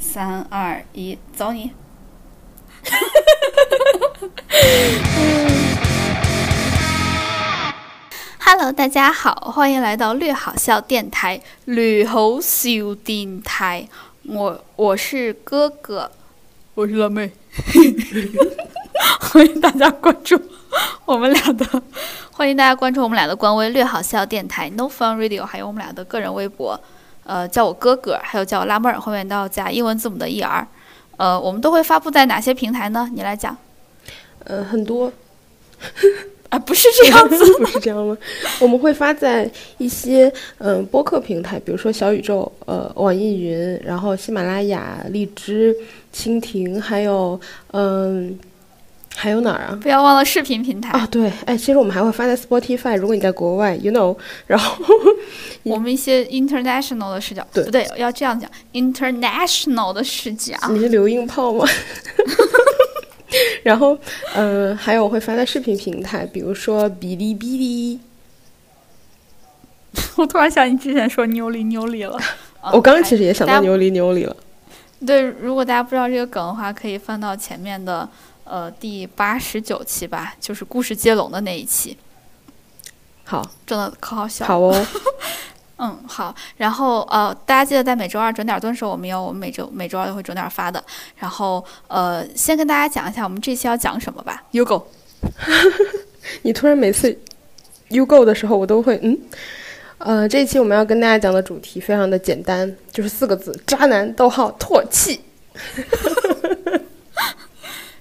[0.00, 1.72] 三二一，走你
[8.38, 13.86] ！Hello，大家好，欢迎来到略好笑电台，略好笑电台。
[14.24, 16.10] 我我是哥哥，
[16.74, 17.30] 我是辣妹，
[19.20, 20.40] 欢迎大家关注
[21.04, 21.82] 我们俩的，
[22.32, 26.80] 欢迎大家关注我们俩的官微“略好笑电台 ”No Fun Radio，还有我们俩的个人微博，
[27.24, 30.64] 呃，叫我哥哥，还有叫我辣妹儿，后面都要加英文字母的 ER。
[31.16, 33.08] 呃，我们都会发布在哪些平台呢？
[33.12, 33.56] 你来讲。
[34.44, 35.12] 呃，很多
[36.48, 38.16] 啊，不是这样子， 不是这样吗？
[38.58, 45.76] 我们会发在一些嗯、呃播客平台，比如说小宇宙、呃网易云，然后喜马拉雅、荔枝、
[46.12, 47.38] 蜻蜓，还有
[47.72, 48.36] 嗯、
[49.16, 49.78] 还有哪儿啊？
[49.82, 50.90] 不要忘了视频平台。
[50.90, 54.82] 啊，对，哎，其实我们还会发在 Spotify，如果你在国外，you know， 然后
[55.62, 57.86] 我们一些 international 的视角，对不对？
[57.96, 60.56] 要这样讲，international 的视角。
[60.70, 61.66] 你是留音炮吗？
[63.62, 63.96] 然后，
[64.34, 68.00] 嗯、还有会发在视频平台，比如说哔哩哔哩。
[70.16, 72.16] 我突然想你之前说妞里妞里了。
[72.60, 74.36] 啊我刚刚其实也想到牛里牛里了。
[75.06, 78.08] 对，如果大家不知道这个梗的话，可以翻到前面的
[78.50, 81.96] 呃第八十九期吧，就是故事接龙的那一期，
[83.24, 84.44] 好，真的可好笑。
[84.44, 84.86] 好哦，
[85.78, 86.34] 嗯，好。
[86.56, 90.82] 然后呃，大家记得在每周二准点蹲的时候，我们有我们每周每周二都会准点发的。
[91.16, 94.42] 然后呃，先跟大家讲一下我们这期要讲什么吧。
[94.52, 94.82] Ugo，
[96.42, 97.16] 你突然每次
[97.88, 99.16] you go 的时候，我都会嗯。
[99.98, 104.12] 呃，这一期我们要跟大家讲的主题非常的简单，就是四个字：渣男。
[104.14, 105.20] 逗号唾弃。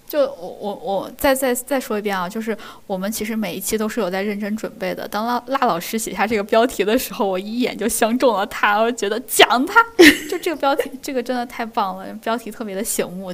[0.09, 2.57] 就我我我再再再说一遍啊，就是
[2.87, 5.07] 我们其实每一期都是有在认真准备的。
[5.07, 9.85] 当辣辣老师写下这个标题的时候，我一眼就相中了他，我觉得讲他，
[10.27, 13.31] 就这个标题，这个真的太棒了，标题特别的醒目，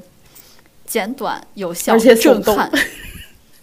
[0.86, 2.70] 简短有效，而且震撼。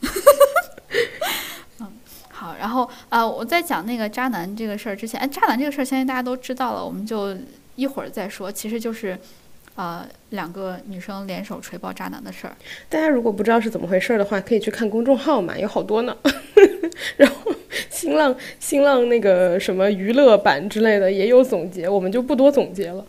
[1.81, 1.93] 嗯，
[2.31, 7.37] 好，然后啊、呃我在讲那个渣男这个事儿之前，哎，渣男这个事儿相信大家都知道了，我们就
[7.77, 8.51] 一会儿再说。
[8.51, 9.19] 其实就是，
[9.75, 12.55] 呃，两个女生联手锤爆渣男的事儿。
[12.89, 16.17] 大家如果不知道是怎么回事的话，可以去看公众号嘛，有好多呢。
[17.17, 17.53] 然后
[17.91, 23.05] 新浪新浪那个什么娱乐版之类的也有总结，我们就不多总结了。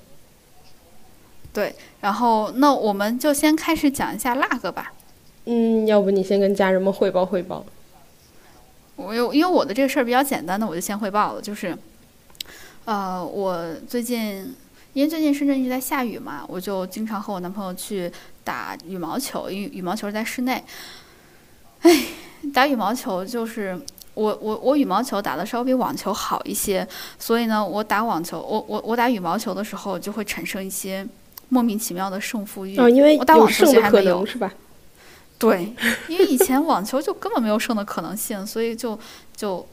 [1.51, 4.93] 对，然后那我们就先开始讲一下那个吧。
[5.45, 7.65] 嗯，要不你先跟家人们汇报汇报。
[8.95, 11.75] 我有因为我的这个事儿比较简单的，我就先汇报了，就是，
[12.85, 14.55] 呃，我最近
[14.93, 18.11] 因为最近深圳一直在下雨嘛，我就经常和我男朋友去
[18.43, 20.63] 打羽毛球，因为羽毛球是在室内。
[21.81, 22.05] 哎，
[22.53, 23.77] 打羽毛球就是
[24.13, 26.87] 我我我羽毛球打的稍微比网球好一些，
[27.17, 31.05] 所以呢，我打网球，我我我打羽毛球的时候就会产生一些
[31.49, 32.77] 莫名其妙的胜负欲。
[32.77, 34.53] 哦，因为我打网球有胜可其实还没有能是吧？
[35.39, 35.73] 对，
[36.07, 38.97] 因为以前网球就根本没有胜的可能性，所以就
[39.35, 39.67] 就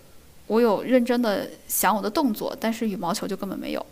[0.47, 3.87] 我有认真的想我的动作，但是羽毛球就根本没有。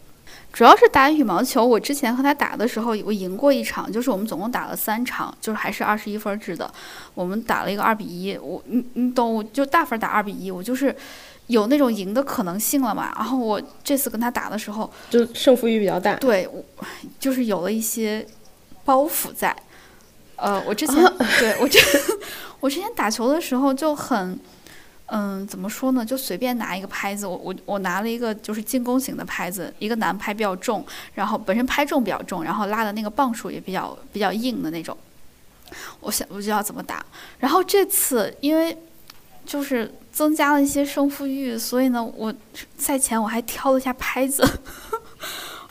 [0.52, 6.68] 主要是打羽毛球，我之前和他打的时候，我赢过一场，就是我们总共打了三场，就是还是二十一分制的，
[7.14, 10.94] 我们打了一个二比一，我你你懂，我就大分打二比一，我就是
[11.46, 13.12] 有那种赢的可能性了嘛。
[13.16, 16.14] 然后我这次跟他打的时候，就胜负欲比较大。
[16.16, 16.64] 对，我
[17.20, 18.26] 就是有了一些
[18.84, 19.54] 包袱在。
[20.34, 21.04] 呃，我之前、
[21.40, 21.78] 对我之
[22.60, 24.38] 我之前打球的时候就很，
[25.10, 26.04] 嗯，怎么说呢？
[26.04, 34.96] 就随便拿一个拍子，我我我拿了一个就是进攻型的拍子，一个男拍比较重，然后本身拍重比较重，然后拉的那个磅数也比较比较硬的那种。
[36.00, 37.04] 我想我就要怎么打，
[37.38, 38.76] 然后这次因为
[39.46, 42.32] 就是增加了一些胜负欲，所以呢，我
[42.76, 44.42] 赛前我还挑了一下拍子。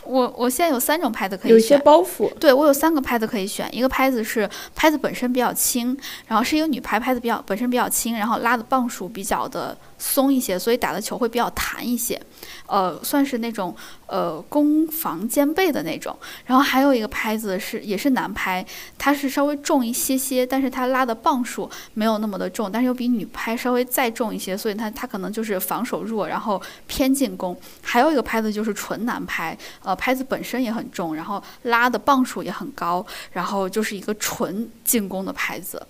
[0.07, 2.33] 我我现在有三种拍子可以选，有一些包袱。
[2.39, 5.97] 对我有三个拍子可以选，一个拍子是拍子本身比较轻，
[6.27, 12.19] 然后是一个女拍，拍子比较本身比较轻，然后拉的磅数比较的松一些，所以打的球会比较弹一些，
[12.67, 13.75] 呃，算是那种
[14.07, 16.17] 呃攻防兼备的那种。
[16.45, 18.65] 然后还有一个拍子是也是男拍，
[18.97, 27.57] 它是稍微重一些些，但是它拉的磅数没有那么的重，但是又比女拍稍微再重一些，所以它它可能就是防守弱，然后偏进攻。
[27.81, 35.81] 还有一个拍子就是纯男拍，呃，拍子本身也很重，然后拉的磅数也很高，然后就是一个纯进攻的拍子。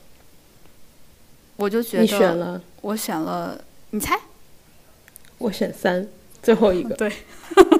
[1.55, 3.59] 我就觉得你选了，我选了，
[3.89, 4.15] 你猜？
[5.39, 6.07] 我选三，
[6.47, 6.95] 最后一个。
[6.95, 7.11] 对，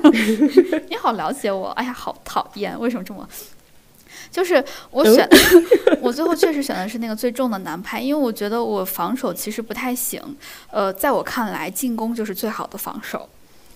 [0.91, 3.25] 你好了解我，哎呀，好讨厌，为什么这么？
[4.29, 4.61] 就是
[4.91, 5.25] 我选，
[6.03, 10.21] 我最后确实选的是那个最重的男拍，因为我觉得我防守其实不太行，
[10.69, 13.29] 呃，在我看来，进攻就是最好的防守。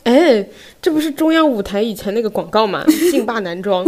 [0.03, 0.45] 哎，
[0.81, 2.83] 这不是中央舞台以前那个广告吗？
[3.09, 3.85] 劲霸男装。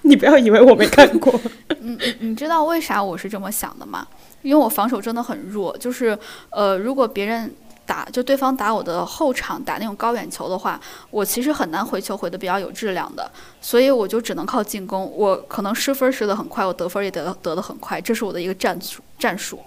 [0.00, 1.38] 你不要以为我没看过。
[1.80, 4.08] 你你你知道为啥我是这么想的吗？
[4.40, 6.18] 因为我防守真的很弱，就是
[6.48, 7.52] 呃，如果别人
[7.88, 10.78] 打就对方打我的后场打那种高远球的话，
[11.10, 13.28] 我其实很难回球回的比较有质量的，
[13.62, 15.10] 所以我就只能靠进攻。
[15.16, 19.58] 我可能失分失的很快，我得分也得得的很快，这是我的一个战术战术，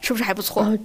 [0.00, 0.60] 是不是还不错？
[0.62, 0.76] 啊，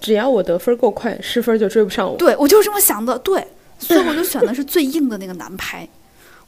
[0.00, 2.16] 只要我得分够快，失分就追不上我。
[2.16, 3.46] 对我就是这么想的，对，
[3.78, 5.86] 所以我就选的是最硬的那个男排。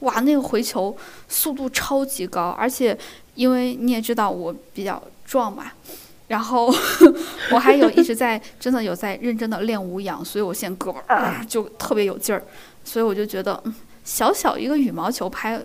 [0.00, 0.96] 哇，那个回球
[1.28, 2.98] 速度超级高，而且
[3.34, 5.72] 因为你也知道我比较壮嘛，
[6.28, 6.72] 然后
[7.52, 12.42] 我还有一直在真的有在认真的练无氧，所以我现在胳膊啊就特别有劲儿，
[12.84, 13.74] 所以我就觉得，嗯，
[14.04, 15.60] 小小一个羽毛球拍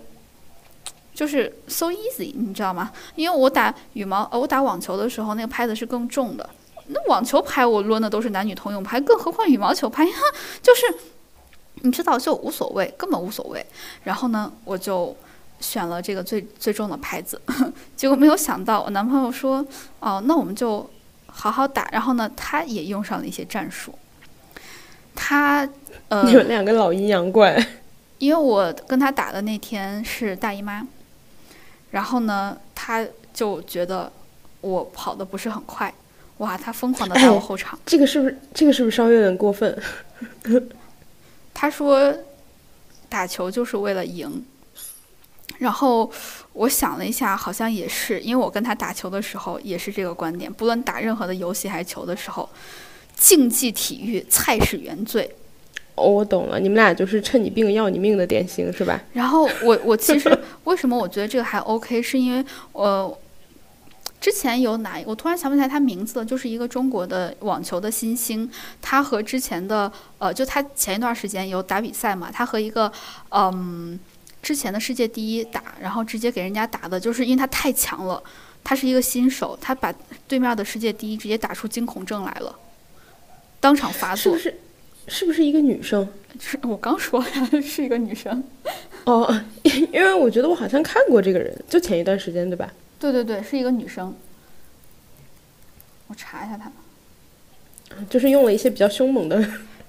[1.14, 2.90] 就是 so easy，你知道吗？
[3.14, 6.48] 因为我打羽毛呃我打网球的时候，那个拍子是更重的，
[6.86, 10.06] 那网球拍我抡的都是男女通用拍，更何况羽毛球拍，
[10.62, 10.82] 就是。
[11.82, 13.64] 你知道就无所谓，根本无所谓。
[14.04, 15.16] 然后呢，我就
[15.60, 17.40] 选了这个最最重的拍子。
[17.96, 19.64] 结果没有想到，我男朋友说
[20.00, 20.88] ：“哦，那我们就
[21.26, 23.94] 好好打。”然后呢，他也用上了一些战术。
[25.14, 25.68] 他
[26.08, 27.64] 呃，你们两个老阴阳怪。
[28.18, 30.86] 因为我跟他打的那天是大姨妈，
[31.90, 34.12] 然后呢，他就觉得
[34.60, 35.92] 我跑的不是很快，
[36.38, 37.78] 哇，他疯狂的带我后场。
[37.86, 39.76] 这个是不是这个是不是稍微有点过分？
[41.54, 42.14] 他说
[43.08, 44.44] ：“打球就是为了赢。”
[45.58, 46.10] 然后
[46.52, 50.52] 我想了一下，好像也是，因为我跟他打球的时候也是这个观点。
[50.52, 52.48] 不论打任何的游戏还是球的时候，
[53.14, 55.30] 竞技体育菜是原罪。
[55.96, 59.00] 哦，我懂了，你们俩就是趁你病要你命的典型，是吧？
[59.12, 63.18] 然后我我其实为什么我觉得这个还 OK，是因为呃。
[64.20, 65.02] 之前有哪？
[65.06, 68.46] 我突然想不起来他名字了，就是一个中国的网球的新星，
[68.82, 72.92] 他和之前的呃，就他前一段时间有打比赛嘛，他和一个
[73.30, 73.98] 嗯
[74.42, 78.22] 之前的世界第一打，然后直接给人家打的，就是因为他太强了，
[78.64, 79.94] 他是一个新手，他把
[80.26, 82.58] 对面的世界第一直接打出惊恐症来了，
[83.60, 84.16] 当场发作。
[84.16, 84.60] 是不是？
[85.08, 86.08] 是不是一个女生？
[86.38, 88.44] 是我刚说呀， 是一个女生。
[89.04, 92.72] 哦， 因为我觉得我好像看过这个人，就前一段时间，对吧？
[92.98, 94.14] 对对对，是一个女生。
[96.06, 96.70] 我查一下她。
[98.08, 99.36] 就是用了一些比较凶猛的。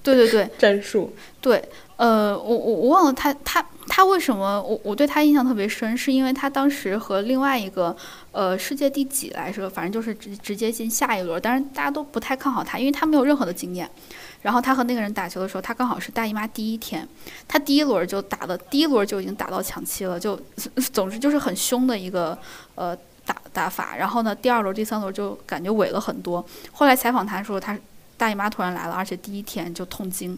[0.02, 0.50] 对对对。
[0.58, 1.14] 战术。
[1.40, 1.64] 对，
[2.02, 7.96] 呃，我我我忘了他他他为什么我我对他印象特别深，是因为他当时和另外一个
[8.32, 13.88] 呃世界第几来着，反正就是直直接进下一轮，但是大家都不太看好他，因为他没有任何的经验。
[14.42, 17.08] 然后他和那个人打球的时候，他刚好是大姨妈第一天，
[17.48, 20.36] 他第一轮就打的，第一轮就已经打到抢七了，就
[20.92, 22.36] 总之就是很凶的一个
[22.74, 22.98] 呃
[23.28, 23.96] 打打法。
[23.96, 26.44] 然后呢，第二轮、第三轮就感觉萎了很多。
[26.72, 27.78] 后来采访他说，他
[28.18, 30.36] 大姨妈突然来了，而且第一天就痛经。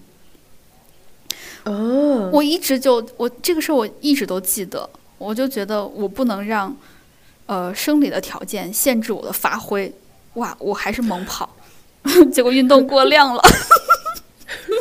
[1.65, 6.75] 哦，我一直就我这个事儿我一直都记得，我就觉得我不能让
[7.45, 9.93] 呃生理的条件限制我的发挥。
[10.35, 11.47] 哇，我还是猛跑，
[12.33, 13.41] 结果运动过量了。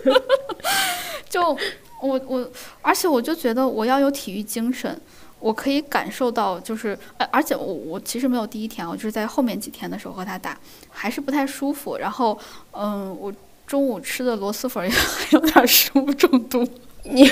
[1.29, 1.57] 就
[2.01, 2.51] 我我，
[2.81, 5.01] 而且我就觉得我要有体育精神，
[5.39, 6.99] 我可以感受到，就是，
[7.31, 10.59] 而且我我其实没有第一天，我就是在后面几天的时候和他打，
[10.91, 11.97] 还是不太舒服。
[11.97, 12.39] 然后，
[12.73, 13.33] 嗯，我
[13.73, 16.63] 中午吃的螺蛳粉也 还有点食物中毒。
[17.05, 17.27] 你，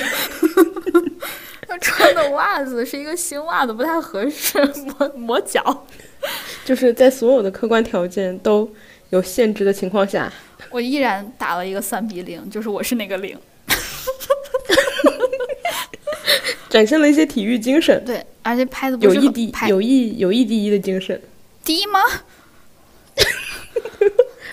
[1.68, 4.58] 他穿的袜子是一个新袜子，不太合适，
[4.98, 5.84] 磨磨脚。
[6.64, 8.66] 就是在所有的客观条件都
[9.10, 10.32] 有限制的情况下。
[10.70, 13.36] 我依然打了一个三比零，就是我是那个零，
[16.70, 18.02] 展现了一些体育精神。
[18.06, 21.20] 对，而且拍的有一第有一有一第一的精神。
[21.62, 22.00] 第一吗？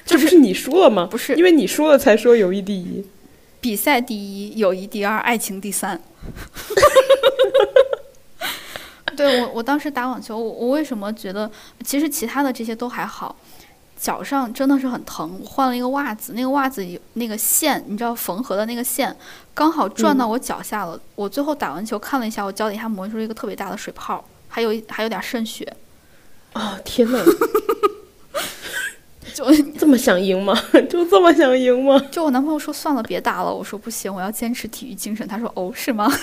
[0.08, 1.06] 这不是你输了吗？
[1.12, 3.06] 不是，因为你输了才说友谊第一。
[3.60, 6.02] 比赛第一，友谊第二，爱情第三。
[9.18, 11.52] 对我，我当时打网球，我我为什么觉得
[11.84, 13.36] 其实其他的这些都还好。
[14.00, 19.16] 脚上真的是很疼，我换了一个袜子，那个袜子有那个线，你知道缝合的那个线，
[19.56, 21.00] 刚好转到我脚下了。
[21.16, 25.76] 我最后打完球看了一下，我脚底下磨出了一个特别大的水泡，还有还有点渗血。
[26.54, 27.18] 哦天呐！
[29.38, 29.46] 就
[29.78, 30.60] 这么想赢吗？
[30.90, 32.02] 就这么想赢吗？
[32.12, 33.54] 就我男朋友说算了，别打了。
[33.54, 35.28] 我说不行，我要坚持体育精神。
[35.28, 36.12] 他说哦，是吗？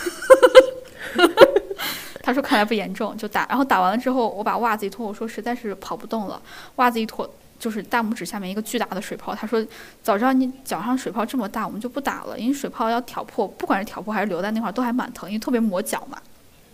[2.20, 3.46] 他说看来不严重，就打。
[3.48, 6.42] 然后打完了之后，我把袜子一脱，我说实在是跑不动了，
[6.76, 7.32] 袜子一脱。
[7.56, 9.34] 就是大拇指下面一个巨大的水泡。
[9.34, 9.64] 他说
[10.02, 16.18] ：“早知道你脚上水泡这么大，我们就不打了，因为水泡要挑破，不管是挑破还是留在那块儿，都还蛮疼，因为特别磨脚嘛。”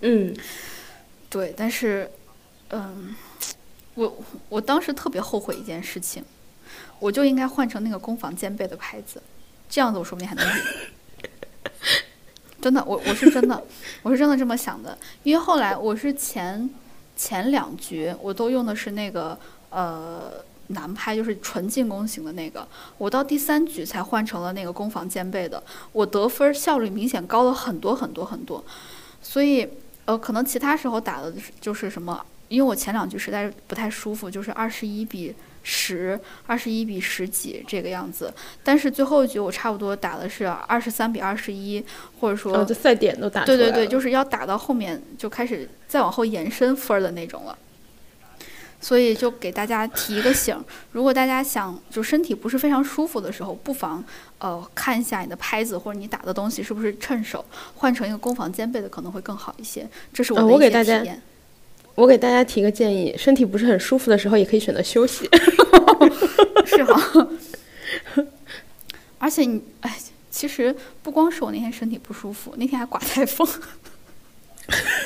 [0.01, 0.35] 嗯，
[1.29, 1.55] 对。
[1.57, 2.11] 但是，
[2.71, 3.15] 嗯，
[3.95, 4.19] 我
[4.49, 6.25] 我当时特别后悔一件事情，
[6.99, 9.23] 我就应该换成那个攻防兼备的拍子，
[9.69, 10.65] 这样子我说不定还能赢。
[12.61, 13.63] 真的，我我是真的，
[14.03, 14.97] 我是真的这么想的。
[15.23, 16.69] 因为后来我是前
[17.17, 19.39] 前两局我都用的是那个
[19.71, 20.31] 呃
[20.69, 22.69] 南拍，就是纯进攻型的那个。
[22.99, 28.63] 我到第三局才换成了那个攻防兼备的，我得分效率明显高了很多很多很多。
[29.23, 29.67] 所以
[30.05, 35.35] 呃，可能其他时候打的就是什么，因为我前两局实在是不太舒服，就是二十一比。
[35.63, 38.33] 十二十一比十几这个样子，
[38.65, 41.85] 但是最后一局我差不多打的是二十三比二十一，
[42.19, 47.59] 或者说这赛点都打对对对，就是要打到后面就开始再往后延伸分的那种了。
[48.81, 50.59] 所以就给大家提一个醒，
[50.93, 54.03] 如果大家想就身体不是非常舒服的时候，不妨
[54.39, 59.87] 呃看一下你的拍子或者你打的东西是不是趁手，换成一个攻防兼备的可能会更好一些。
[60.11, 61.23] 这是我的一些体验。
[61.95, 65.29] 我给大家提个建议，身体不是很舒服的时候，也可以选择休息。
[66.65, 67.29] 是哈，
[69.19, 69.97] 而且你哎，
[70.31, 73.47] 其实不光是我那天身体不舒服，那天还刮台风。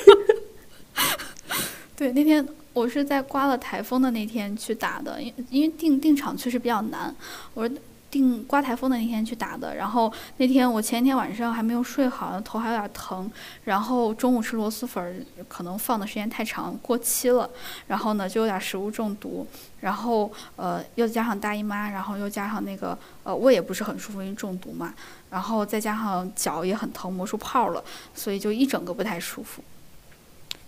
[1.97, 7.13] 对，那天我是在刮了台风的那天去打的，因因为定定场确实比较难。
[7.53, 7.69] 我。
[8.15, 13.29] 定刮台风的那天去打的，然后那天我前一天晚上还没有睡好，头还有点疼，
[13.65, 17.49] 然后中午吃螺蛳粉，可能放的时间太长过期了，
[17.87, 19.45] 然后呢就有点食物中毒，
[19.81, 24.93] 然后呃又加上大姨妈，然后又加上那个呃胃也不是很舒服，因为中毒嘛，
[25.29, 29.61] 然后再加上脚也很疼，磨出泡了，所以就一整个不太舒服。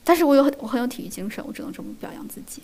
[0.04, 2.62] 但是我有很我很有体育精神，我只能这么表扬自己。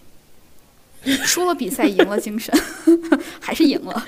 [1.26, 2.58] 输了比赛，赢了精神，
[3.42, 4.06] 还是赢了。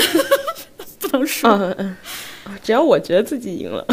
[1.00, 1.96] 不能说，嗯嗯，
[2.62, 3.86] 只要我觉得自己赢了，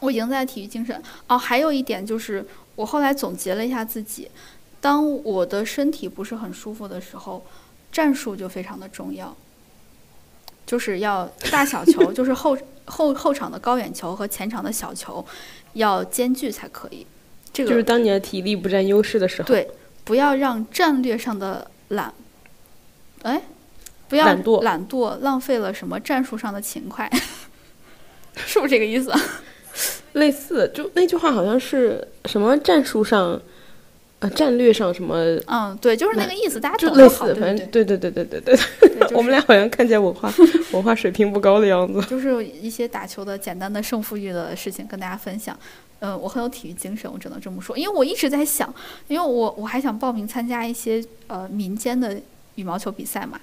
[0.00, 1.00] 我赢在体育精神。
[1.28, 4.30] 哦，还有一点就是，我后来总结了一下自己，
[4.80, 7.44] 当我的身体不是很舒服的时候，
[7.92, 9.36] 战术就非常的重要，
[10.66, 15.24] 就是要大小球，就是后后后场的高远球和前场的小球
[15.74, 17.06] 要兼具才可以。
[17.52, 19.70] 这个就是当你的体力不占优势的时候，对，
[20.04, 22.12] 不要让战略上的懒，
[23.22, 23.42] 哎。
[24.12, 27.10] 不要懒惰，懒惰浪费了什么战术上的勤快，
[28.36, 29.10] 是不是这个意思？
[30.12, 33.40] 类似，就那句话好像是什么战术上，
[34.18, 35.16] 呃，战略上什么？
[35.46, 38.58] 嗯，对，就是那个意思，大家就类似，反正对对对对对对，
[39.14, 40.30] 我们俩好像看见文化
[40.74, 42.02] 文化水平不高的样子。
[42.02, 45.58] 就是一些打球的简单的胜负欲的事情跟大家分享。
[46.00, 48.74] 嗯，我很有体育精神，我只能这么说，因为我一直在想，
[49.08, 52.20] 因为我我还想报名参加一些呃民间的
[52.56, 53.40] 羽毛球比赛嘛。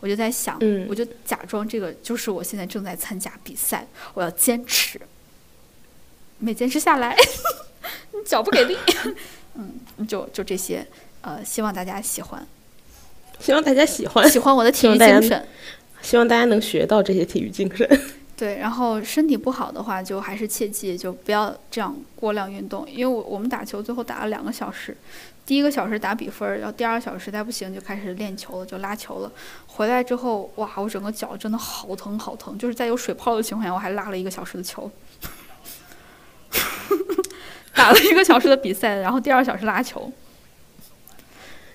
[0.00, 5.00] 我就在想，我就假装这个就是我现在正在参加比赛，我要坚持，
[6.38, 7.16] 没坚持下来，
[8.12, 8.76] 你脚不给力，
[9.56, 10.86] 嗯，就就这些，
[11.20, 12.46] 呃，希望大家喜欢，
[13.40, 15.48] 希望大家喜欢，喜欢我的体育精神，
[16.00, 17.88] 希望大家能学到这些体育精神。
[18.36, 24.96] 对，然后身体不好的话，就还是切记就不要这样过量运动，因为我我们打球最后打了两个小时。
[25.48, 29.32] 第一个小时打比分，然后第二个小时实在不行就开始练球了，就拉球了。
[29.66, 34.90] 回来之后，哇，我整个脚真的好疼好疼，就是在有水泡的情况下，我还拉了一个小时的球，
[37.74, 40.12] 打了一个小时的比赛，然后第二小时拉球，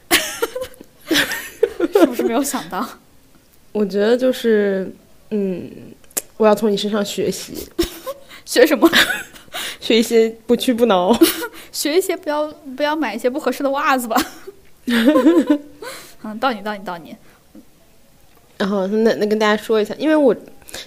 [1.09, 2.87] 是不是没有想到？
[3.71, 4.95] 我觉得就是，
[5.31, 5.67] 嗯，
[6.37, 7.67] 我要从你身上学习，
[8.45, 8.87] 学什么？
[9.79, 11.11] 学一些不屈不挠。
[11.73, 14.15] 学一些不要不要买一些不合适的袜子吧。
[16.23, 17.13] 嗯，到你到你到你。
[18.57, 20.33] 然后那那跟大家说一下，因为我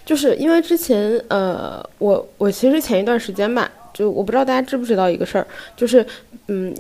[0.05, 6.07] 就是因为之前呃，我我其实前一段时间吧，就我不知道大家知不知道一个事儿，就是
[6.47, 6.75] 嗯，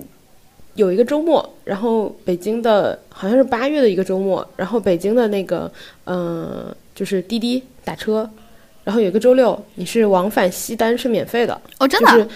[0.74, 5.70] 有一个周末，然后北京的好像是八月的一个周末，然后北京的那个
[6.04, 8.30] 嗯，就是滴滴打车，
[8.84, 12.28] 然后有一个周六，你是往返西单是免费的哦，真的。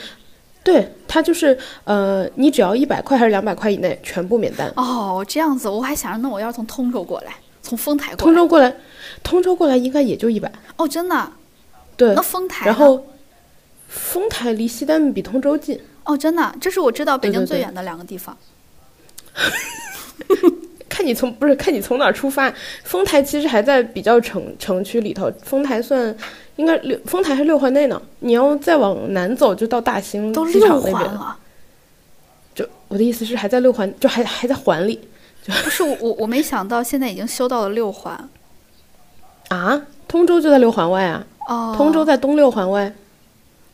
[0.71, 4.73] 对他就是，呃，你只要一百块还是两百块以内，全部免单。
[4.77, 8.25] 哦，这样子，我还想着，那我要从通州过来，从丰台过来。
[8.25, 8.77] 通州过来，
[9.25, 10.51] 通州过来应该也就一百。
[10.77, 11.33] 哦，真的。
[11.97, 12.15] 对。
[12.15, 12.67] 那丰台。
[12.67, 13.05] 然后，
[13.89, 15.81] 丰台离西单比通州近。
[16.05, 18.37] 哦，真的，这是我知道北京最远的两个地方。
[20.89, 22.53] 看你从不是看你从哪儿出发，
[22.85, 26.15] 丰台其实还在比较城城区里头，丰台算。
[26.61, 31.39] 应该六丰台是六环内呢，你要再往南走就到大兴机场那边了。
[32.55, 35.01] 就我的意思是还在六环，就还还在环里。
[35.47, 38.29] 不是我我没想到现在已经修到了六环。
[39.49, 41.27] 啊，通州就在六环外啊。
[41.49, 41.75] 哦。
[41.75, 42.93] 通州在东六环外。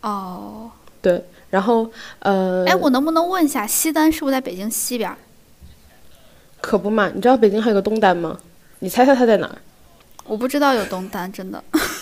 [0.02, 0.70] 哦。
[1.02, 1.90] 对，然后
[2.20, 2.64] 呃。
[2.68, 5.12] 哎，我能不能问一下，西单是不是在北京西边？
[6.60, 8.38] 可不嘛，你知道北京还有个东单吗？
[8.78, 9.58] 你猜猜它在哪儿？
[10.24, 11.62] 我不知道有东单，真的。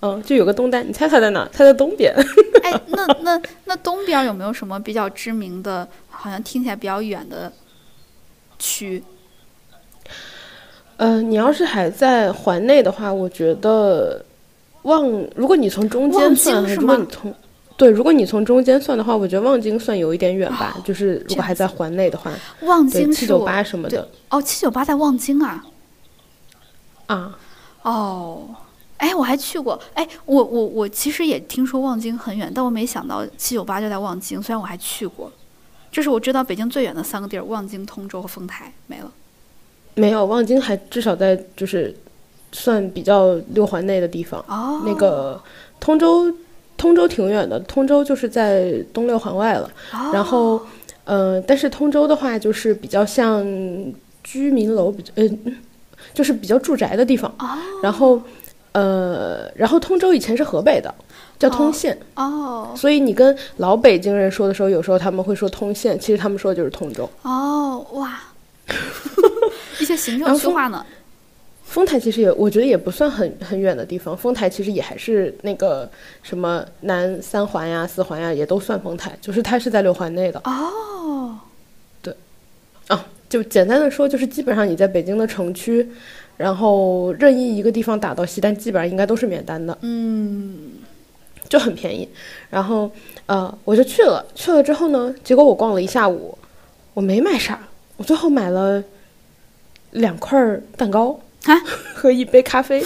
[0.00, 1.48] 嗯，就有个东单，你猜它在哪？
[1.52, 2.14] 它在东边。
[2.62, 7.52] 哎，那那那东边有没有什么比较知名的，好像听起来比较远的
[8.58, 9.02] 区？
[10.96, 14.24] 呃，你要是还在环内的话，我觉得
[14.82, 15.04] 望，
[15.34, 17.34] 如果你从中间算，如果你从
[17.76, 20.76] 对，如果你从中间算的话，我觉得望京算有一点远吧。
[20.84, 24.08] 就是如果还在环内的话，望京七九八什么的。
[24.30, 25.64] 哦，七九八在望京啊。
[27.06, 27.36] 啊。
[27.82, 28.46] 哦。
[29.04, 29.78] 哎，我还去过。
[29.92, 34.42] 哎，我我我其实也听说望京很远，但我没想到七九八就在望京。
[34.42, 35.30] 虽然我还去过，
[35.92, 38.72] 这是我知道北京最远的三个地儿：望京、通州和丰台。
[38.86, 39.12] 没了。
[39.96, 41.94] 没有，望京还至少在就是
[42.50, 44.42] 算比较六环内的地方。
[44.48, 44.80] 哦。
[44.86, 45.38] 那个
[45.78, 46.32] 通州，
[46.78, 49.70] 通州挺远的，通州就是在东六环外了。
[49.92, 50.10] 哦。
[50.14, 50.62] 然后，
[51.04, 53.44] 呃，但是通州的话就是比较像
[54.22, 55.28] 居民楼，比呃，
[56.14, 57.30] 就是比较住宅的地方。
[57.38, 57.58] 哦。
[57.82, 58.20] 然后，
[58.74, 60.94] 呃，然后通州以前是河北的，
[61.38, 61.98] 叫通县。
[62.14, 62.72] 哦。
[62.76, 67.08] 所以你跟老北京人说的时候，有时候他们会说通县，其实他们说的就是通州。
[67.22, 68.20] 哦，哇。
[69.78, 70.84] 一些行政区划呢？
[71.64, 74.16] 丰台其实也，我觉得也不算很很远的地方。
[74.16, 75.90] 丰台其实也还是那个
[76.22, 80.40] 什么南三环呀、四环呀，也都算丰台，就是它是在六环内的。
[80.44, 81.36] 哦，
[82.00, 82.14] 对，
[82.86, 85.90] 啊，就简单的说，就是基本上你在北京的城区，
[86.36, 89.76] 然后任意一个地方打到西单，基本上应该都是免单的。
[89.82, 90.72] 嗯，
[91.48, 92.08] 就很便宜。
[92.50, 92.90] 然后
[93.26, 96.36] 呃，我就去了，去了之后呢，结果我逛了一下午，
[96.94, 98.82] 我没买啥，我最后买了。
[99.94, 101.54] 两块蛋糕啊，
[101.94, 102.84] 和一杯咖啡，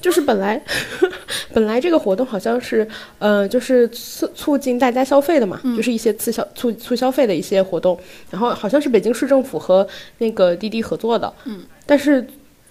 [0.00, 0.58] 就是本来
[1.52, 2.88] 本来这个活动好像是，
[3.18, 8.00] 呃，就是促促进大家消费的嘛，就是一些促销促促消费的一些活动，
[8.30, 12.26] 然后好像是北京市政府和那个滴滴合作的，嗯，但是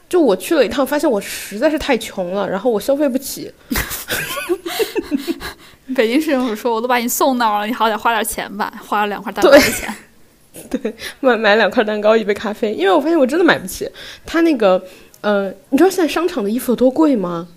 [0.09, 3.51] 就我去了一趟，发现我实在是太穷了，然后我消费不起。
[5.95, 9.93] 北京市政府说，我都把你送那儿了，你好歹花点钱吧，花了两块蛋糕的钱。
[10.69, 13.89] 对，买买两块蛋糕，一杯咖啡，因为我发现我真的买不起。
[14.25, 14.81] 他那个，
[15.21, 17.47] 呃，你知道现在商场的衣服有多贵吗？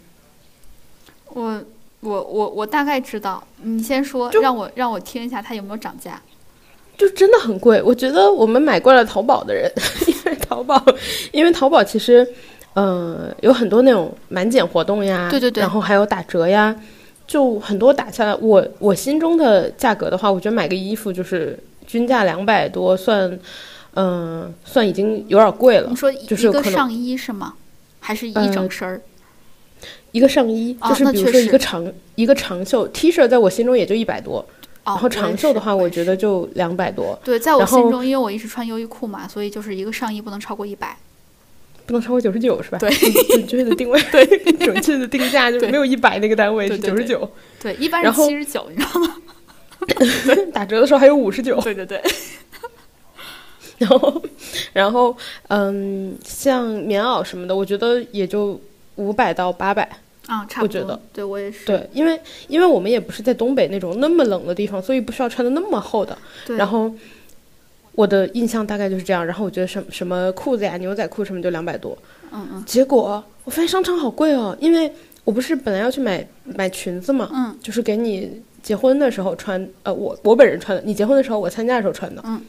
[1.28, 1.62] 我
[2.00, 6.20] 我我我大概知道，你先说，让我让我听一下，它有没有涨价？
[6.96, 7.82] 就真的很贵。
[7.82, 9.70] 我觉得我们买惯了淘宝的人，
[10.06, 10.82] 因为淘宝，
[11.32, 12.26] 因为淘宝其实，
[12.74, 16.74] 呃，有很多那种满减活动呀，对对对，然后还有打折呀，
[17.26, 18.34] 就很多打下来。
[18.36, 21.58] 我我心中的价格的话，我觉得买个衣服就是。
[21.88, 23.38] 均价两百多，算，
[23.94, 25.88] 嗯，算已经有点贵了。
[25.88, 27.54] 你说就是一个上衣是吗？
[28.00, 29.00] 还是一整身儿？
[30.10, 34.44] 一个上衣，就是比如说一个长一个长袖 T 恤，在我心中也就一百多。
[34.86, 37.18] 然后长袖的话，我觉得就两百多。
[37.24, 40.96] 对，在我心中，因为我一直穿优衣库嘛，所以就是一个上衣不能超过一百，
[41.86, 42.78] 不能超过九十九，是吧？
[42.78, 42.90] 对，
[43.30, 44.26] 准确的定位，对，
[44.58, 47.28] 准确的定价就是没有一百那个单位是九十九。
[47.60, 49.16] 对，一般是七十九，你知道吗？
[50.54, 52.00] 打折的时候还有五十九，对对对。
[53.78, 54.22] 然后，
[54.72, 55.16] 然后，
[55.48, 58.58] 嗯，像棉袄什么的，我觉得也就
[58.94, 59.86] 五百到八百
[60.26, 60.80] 啊，差不多。
[60.80, 61.64] 我觉得，对我也是。
[61.66, 66.16] 对，因为因为我们也不是在东北那种那么冷的地方，所以不需要穿的那么厚的。
[66.56, 66.92] 然后，
[67.92, 69.24] 我的印象大概就是这样。
[69.24, 71.96] 然后我觉得什什么裤子呀、牛仔裤什么就两百多。
[72.32, 72.64] 嗯嗯。
[72.66, 74.92] 结果我发现商场好贵哦，因为
[75.24, 78.42] 我不是本来要去买买裙子嘛，嗯，就是给你。
[78.62, 80.82] 结婚的时候穿，呃，我我本人穿的。
[80.84, 82.20] 你结婚的时候，我参加的时候穿的。
[82.26, 82.42] 嗯，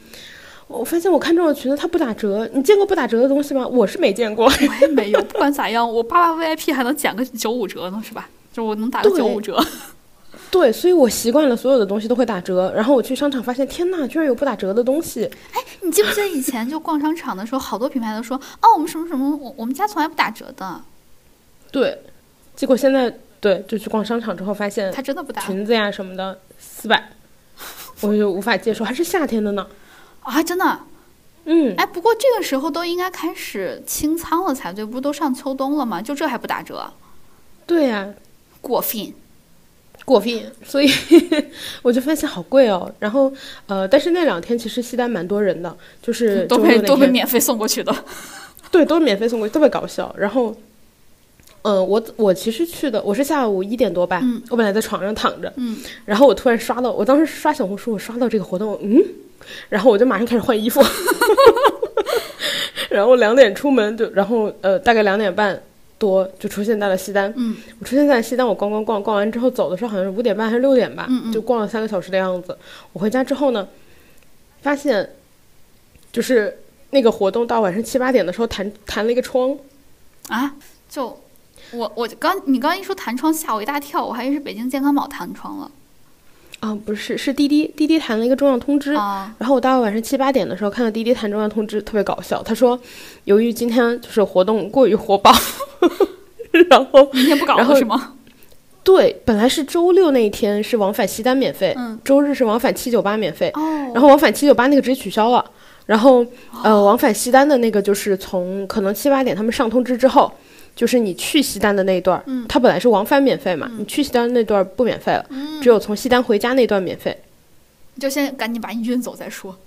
[0.68, 2.48] 我发现我看中的裙子它不打折。
[2.52, 3.66] 你见过不打折的东西吗？
[3.66, 4.46] 我是没见过。
[4.46, 5.20] 我也没有。
[5.22, 8.28] 不管咋样，我八八 VIP 还能减个九五折呢，是吧？
[8.52, 9.58] 就我能打个九五折。
[10.50, 12.72] 对，所以我习惯了所有的东西都会打折。
[12.74, 15.24] 然后我去商场发现，天呐，居然有不打折的东西！
[15.52, 20.80] 哎，你记不记得以前就逛商场的时候，好多品牌都说，哦，我们什么什么，我我们家从来不打折的。
[21.72, 21.98] 对，
[22.54, 23.12] 结果现在。
[23.40, 27.10] 对，就去逛商场之后发现，它真的不打裙子呀什么的四百，
[28.02, 29.64] 我就无法接受，还是夏天的呢。
[30.28, 30.80] 啊，真的，
[31.44, 36.02] 嗯，哎，不过这个时候都应该开始清仓了才对，不都上秋冬了吗？
[36.02, 36.92] 就这还不打折？
[37.66, 38.08] 对呀，
[38.60, 39.12] 过分，
[40.04, 40.90] 过分，所以
[41.82, 42.92] 我就发现好贵哦。
[42.98, 43.32] 然后
[43.66, 47.94] 呃，但是那两天其实西单蛮多人的，就是 都被都被免费送过去的，
[48.70, 50.14] 对，都是免费送过去，特别搞笑。
[50.18, 50.54] 然后。
[51.62, 59.02] 嗯，我我其实去的，我是下午一点多吧，我本来在床上躺着，嗯，然后我突然刷到，我当时刷小红书，我刷到这个活动，嗯，
[59.68, 60.80] 然后我就马上开始换衣服，
[62.90, 65.60] 然后两点出门就，然后呃，大概两点半
[65.98, 72.56] 多就出现在了西单，嗯，我出现在西单，我逛逛逛逛完之后走的时候好像是五点半还是六点吧，嗯嗯，就逛了三个小时的样子，
[72.92, 73.68] 我回家之后呢，
[74.62, 75.14] 发现
[76.12, 76.58] 就是
[76.90, 79.56] 那个活动到晚上七八点的时候弹弹了一个窗，
[80.28, 80.54] 啊，
[80.88, 81.18] 就。
[81.70, 85.70] 我我刚你刚一说弹窗吓我一大跳，我还以为是北京健康宝弹窗了。
[86.60, 88.92] 啊，不是，是滴滴，滴滴弹了一个重要通知。
[88.94, 92.42] 啊，然后我大概晚上七八点的时候看到滴滴弹重要通知，特别搞笑。
[92.42, 92.78] 他说，
[93.24, 95.32] 由于今天就是活动过于火爆，
[96.68, 98.14] 然后明天不搞了是吗？
[98.82, 103.60] 对，本来是周六那一天是往返西单免费，嗯周日是往返七九八免费，哦，
[103.92, 105.44] 然后往返七九八那个直接取消了。
[105.84, 106.24] 然后
[106.62, 110.30] 呃，往返西单的那个就是从可能七八点他们上通知之后，
[110.78, 117.18] 就是你去西单的那一段儿，嗯它本来是往返免费嘛，你去西单那段儿不免费了，嗯只有从西单回家那段免费。
[117.98, 119.58] 就先赶紧把你运走再说。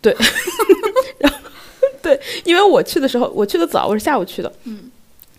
[0.00, 0.16] 对，
[1.20, 1.36] 然后
[2.00, 4.90] 对因为我去的时候，我去的早，我是下午去的，嗯，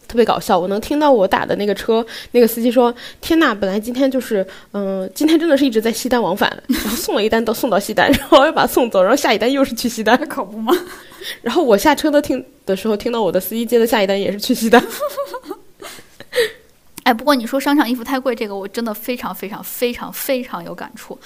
[0.08, 0.60] 特别搞笑。
[0.60, 10.16] 我能听到我打的那个车，那个司机说：“天呐，本来今天就是，嗯、今天真的是一直在西单往返，然后送了一单都送到西单，然后又把它送走，然后下一单又是去西单。
[10.22, 10.72] 那可不吗？
[11.42, 14.84] 然后我下车的听的时候，听到我的司机接的下一单也是去西单。
[17.04, 21.18] 哎，不过你说商场衣服太贵，这个我真的非常非常非常非常有感触，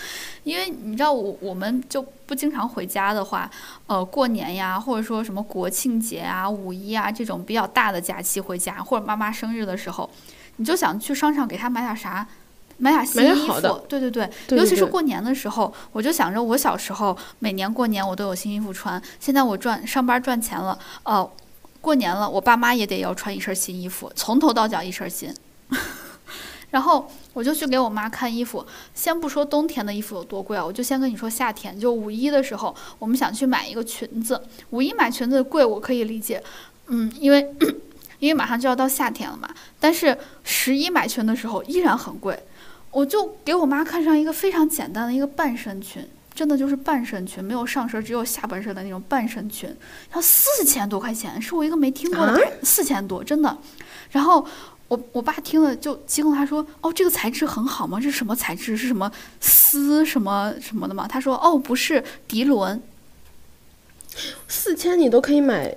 [0.43, 3.51] 因为你知道我我们就不经常回家的话，
[3.87, 10.09] 呃，过年呀，或者说什么国庆节啊、五一啊这种比较大的假期回家，或者妈妈生日的时候，
[10.55, 12.25] 你就想去商场给她买点啥。
[12.77, 21.29] 买点新衣服对对，对尤其是过年的时候，我就想着我小时候每年过年我都有新衣服穿，现在我赚上班赚钱了，呃，
[21.81, 25.33] 过年了，我爸妈也得要穿一身新衣服，从头到脚一身新。
[26.71, 34.41] 然后我就去给我妈看衣服，先不说冬天的衣服有多贵啊，我就先跟你说夏天，就五一的时候，我们想去买一个裙子。
[34.71, 36.41] 五一买裙子贵，我可以理解，
[36.87, 37.47] 嗯，因为
[38.17, 39.47] 因为马上就要到夏天了嘛。
[39.79, 42.41] 但是十一买裙的时候依然很贵，
[42.93, 49.75] 我就给我妈看上一个非常简单的一个半身裙，真的就是半身裙，没有上身，只有下半身的那种半身裙，
[50.13, 53.57] 要四千多块钱，是我一个没听过的四千多，真的。
[54.11, 54.45] 然后
[54.87, 57.99] 我我爸听了就惊了，他说：“哦，这个材质很好吗？
[57.99, 58.77] 这是什么材质？
[58.77, 62.79] 是什么丝什么什么的吗？”他说：“哦，不是涤纶。
[64.47, 65.75] 四千你都可以买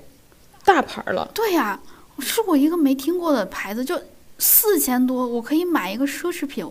[0.66, 1.80] 大牌儿了，”对呀、
[2.18, 3.98] 是我一个没听过的牌子，就
[4.38, 6.70] 四千多，我可以买一个奢侈品，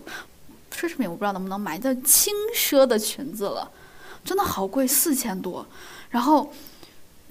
[0.76, 3.70] 奢侈品我不知道能不能买，叫轻奢的裙子了，
[4.22, 5.66] 真的好贵，四千多。
[6.10, 6.52] 然后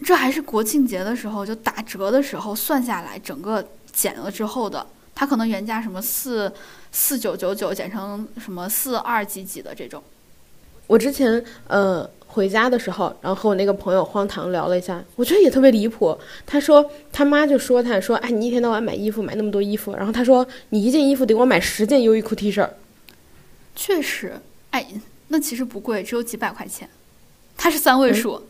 [0.03, 6.51] 这还是国庆节的时候就打折的时候算下来，整个减了之后的，它可能原价什么四
[6.91, 10.01] 四九九九减成什么四二几几的这种。
[10.87, 16.17] 我之前呃回家的时候，然后和我那个朋友荒唐聊了一下，我觉得也特别离谱。
[16.47, 22.67] 他说他妈就说他说，哎，你一天到晚买衣服，买那么多衣服，然后他说你一件衣服得给我买十件优衣库 T 恤。
[23.75, 24.39] 确实，
[24.71, 24.87] 哎，
[25.27, 26.89] 那其实不贵，只有几百块钱，
[27.57, 28.41] 它是三位数。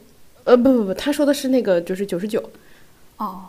[0.43, 2.51] 呃，不不不，他说的是那个就是九十九，
[3.17, 3.45] 哦，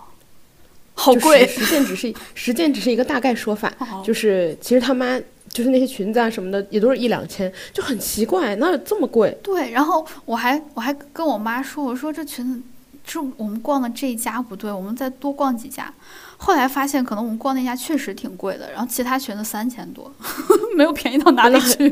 [0.95, 1.47] 好贵。
[1.47, 9.37] 实践只是实践只是一个大概说法，哦就是其实他妈就是那些裙子啊什么的也都是一两千，就很奇怪，哪有这么贵？
[9.43, 12.63] 对，然后我还我还跟我妈说，我说这裙子，
[13.05, 15.93] 就我们逛的这一家不对，我们再多逛几家。
[16.39, 20.13] 后来发现，可能我们逛那家确实挺贵的，然后其他裙子三千多，
[20.77, 21.91] 没有便宜到哪里去，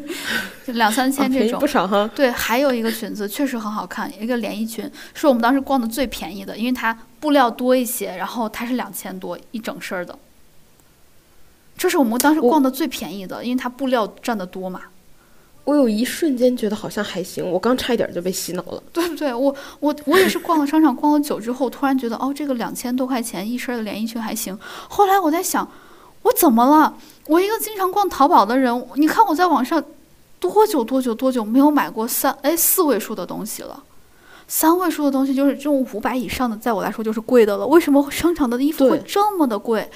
[0.66, 1.58] 就 两三千这种。
[1.58, 2.08] 不少哈。
[2.14, 10.16] 对，还有一个裙子确实很好看，一个连衣裙，是我们当时逛的最便宜的，因为它布料多一些，然后它是两千多一整身儿的。
[11.76, 14.82] 这是我们当时逛的最便宜的，因为它布料占的多嘛。
[15.64, 18.82] 我有一瞬间觉得好像还行，我刚差一点就被洗脑了。
[18.92, 19.32] 对不对？
[19.32, 24.58] 我我我也是逛了商场逛了久之后，突然觉得哦，这个两千多块钱一身的连衣裙还行。
[24.88, 25.66] 后来我在想，
[26.22, 26.94] 我怎么了？
[27.26, 29.82] 我一个经常逛淘宝的人，你看我在网上
[30.38, 33.82] 多久多久多久没有买过三哎四位数的东西了？
[34.46, 37.66] 三位数的东西就是这种五百以上的，在我来说就是贵的了。
[37.66, 39.88] 为什么商场的衣服会这么的贵？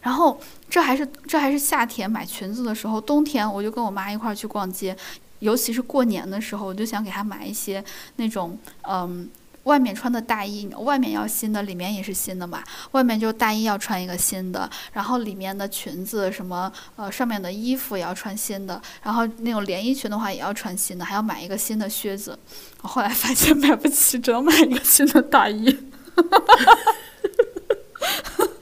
[0.00, 4.96] 然后这还是这还是夏天买裙子的时候，冬天我就跟我妈一块儿去逛街，
[5.38, 7.82] 尤其是过年的时候，我就想给她买一些
[8.16, 9.30] 那种嗯。
[9.66, 12.62] 外面穿的大衣，外面要新的，里面也是新的嘛。
[12.92, 22.38] 外面就大衣要穿一个新的，然后里面的裙子什么呃上面的衣服也要穿新的，然后那种连衣裙的话也要穿新的，还要买一个新的靴子。
[22.82, 25.76] 我后来发现买不起，只能买一个新的大衣。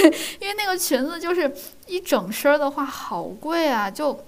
[0.00, 0.06] 对，
[0.40, 1.52] 因为那个裙子就是
[1.86, 4.18] 一整身的话好贵啊，就。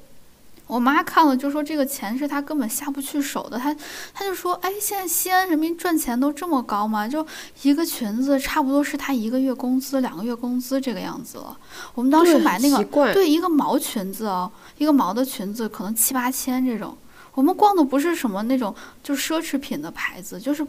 [0.69, 3.73] 我妈看了就说这个钱是她根本下不去手的，她
[4.13, 7.07] 她就说，哎，现在西安人民赚钱都这么高吗？
[7.07, 7.25] 就
[7.63, 11.57] 一个裙子差不多是她一个月工资、两个月工资这个样子了。
[11.95, 16.99] 我们当时买那个对一个毛裙子哦，一个毛的裙子可能七八千这种。
[17.35, 20.67] 我们逛的不是什么那种就奢侈品的牌子，就是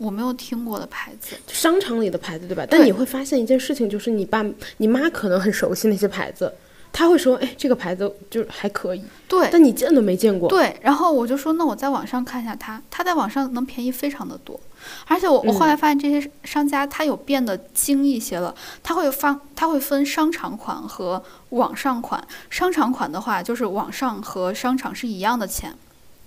[0.00, 1.36] 我没有听过的牌子。
[1.46, 2.66] 商场里的牌子对吧？
[2.70, 4.42] 但你会发现一件事情，就是你爸
[4.78, 6.50] 你妈可能很熟悉那些牌子，
[6.90, 9.48] 他会说，哎，这个牌子就还可以，对。
[9.52, 10.48] 但你见都没见过。
[10.48, 14.58] 对，然后我就说，那我在网上看一下它，它在网上能便宜非常的多，
[15.06, 25.74] 而且我我后来发现这些商家他有变得精一些了，他会发他会分商场款和网上款，商场款的话就是网上和商场是一样的钱，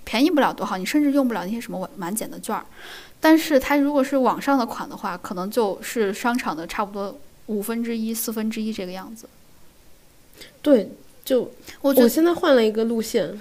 [0.04, 2.64] 便宜不了多少，你甚至用不了那些什么满减的券儿，
[3.26, 9.30] 但是它如果是网上的款的话，可能就是商场的差不多五分之一、四分之一这个样子。
[10.62, 10.92] 对，
[11.24, 13.40] 就我觉得我现在换了一个路线，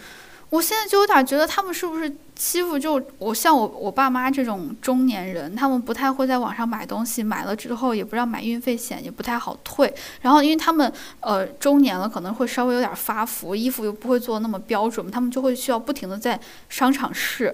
[0.51, 9.93] 我现在就有点觉得他们是不是欺负就我像我我爸妈这种中年人，他们不太会在网上买东西，买了之后也不让买运费险，也不太好退。
[10.21, 17.53] 然后因为他们呃中年了，可能会稍微有点发福，衣服又不会做那么标准，他们就会需要不停的在商场试。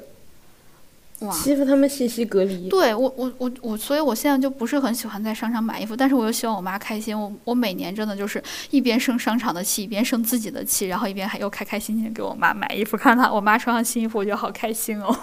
[1.21, 2.69] 哇，欺负他们信息隔离。
[2.69, 7.19] 对我我我我，所以我现在就不是很喜欢在商场买衣服，但是我又希望我妈开心。
[7.19, 15.17] 我我每年真的就是一边生商场的气，一边生自己的气，然后一边还又开开心心地给我妈买衣服，看她我妈穿上新衣服，我觉得好开心哦。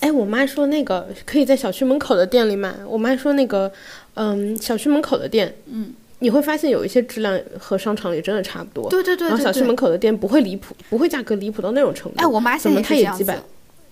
[0.00, 2.74] 哎，我妈说那个可以在小区门口的店里买。
[2.86, 3.70] 我妈说那个，
[4.14, 8.88] 嗯，小区门口的店，嗯，你会发现有一些质量和商场里真的差不多。
[8.88, 9.74] 对对对对然后小区门。
[9.74, 12.18] 口的店不会离谱，不会价格离谱到那种程度。
[12.18, 13.42] 哎，我妈现在也是这样子。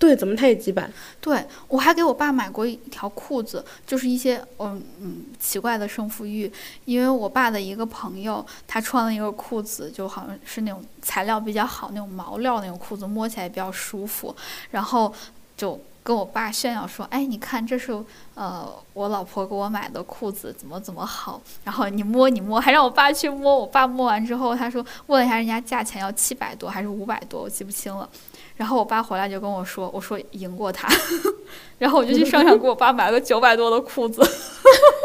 [0.00, 0.90] 对，怎么它也几百？
[1.20, 6.50] 对我还给我爸买过一条裤子，就是一些嗯嗯奇怪的胜负欲，
[6.86, 14.34] 因为我爸的一个朋友他穿了一个裤子，就好像是那种材料比较好那种毛料那种裤子，摸起来比较舒服，
[14.70, 15.12] 然后
[15.54, 17.92] 就跟我爸炫耀说：“哎，你看这是
[18.34, 23.58] 呃我老婆给我买的裤子，怎么怎么好。”然后你摸你摸，还让我爸去摸。
[23.58, 28.08] 我爸摸完之后，他说问了一下人家价钱要七百多还是五百多，我记不清了。
[28.56, 30.88] 然后我爸回来就跟我说：“我说赢过他。
[31.78, 34.20] ”然后我就去商场给我爸买了九百多的裤子。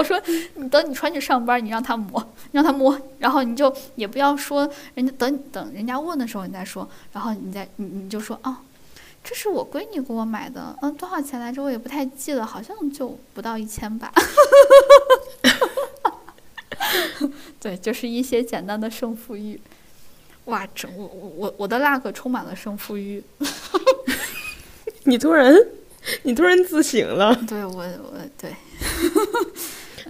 [0.00, 0.18] 我说
[0.56, 2.18] ：“你等你穿去上班，你让他摸，
[2.52, 8.62] 你让他摸，然后你就也不要说人家等等人家问的时候你再说，然后你再你你就说啊，
[9.22, 11.62] 这是我闺女给我买的，嗯，多少钱来着？
[11.62, 14.10] 我也不太记得，好像就不到一千吧。
[17.60, 19.60] 对，就是一些简单的胜负欲。
[20.46, 23.22] 哇，整我我我我的那个充满了胜负欲。
[25.04, 25.54] 你突然，
[26.22, 27.34] 你突然自省了。
[27.46, 28.56] 对我我对，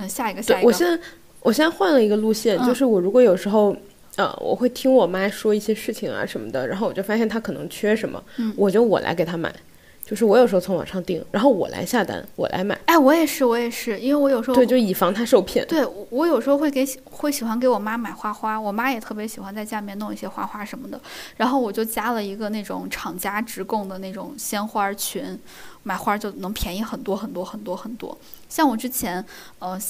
[0.00, 0.98] 嗯，下一个下对，一个，我现在
[1.42, 3.76] 我现在换了一个路线，嗯就是我如果有时候。
[4.16, 9.54] 呃，我会听我妈说一些事情啊什么的，然后我就发现她可能缺什么，嗯我就我来给她买，
[10.10, 15.64] 就是我有时候从网上订，然后我来下单，我来买，哎，我也是我也是，因为我有时候对，就以防他受骗。
[15.68, 21.00] 对，我我有时候会给会喜欢给我妈买花花，我妈也特别喜欢在家里面弄一些花花什么的，
[21.36, 25.38] 然后我就加了一个那种厂家直供的那种鲜花群，
[25.84, 28.18] 买花就能便宜很多很多很多很多。
[28.48, 29.24] 像我之前
[29.60, 29.80] 呃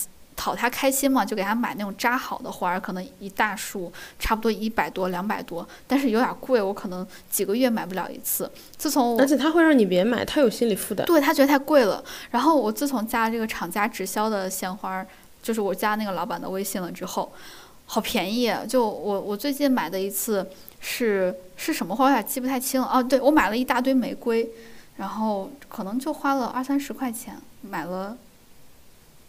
[0.41, 8.51] 讨他开心嘛，就给他买那种扎好的花儿，可能一大束差不多一百多两百多，但是有点贵，我可能几个月买不了一次。
[8.79, 11.07] 自从我而且她会让你别买，他有心理负担。
[11.07, 12.03] 对他觉得太贵了。
[12.31, 15.07] 然后我自从加了这个厂家直销的鲜花儿，
[15.43, 17.31] 就是我加那个老板的微信了之后，
[17.85, 18.63] 好便宜啊。
[18.67, 20.49] 就我我最近买的一次
[20.81, 22.89] 是是什么花，我有点记不太清了。
[22.91, 24.49] 哦，对我买了一大堆玫瑰，
[24.97, 28.17] 然后可能就花了二三十块钱，买了。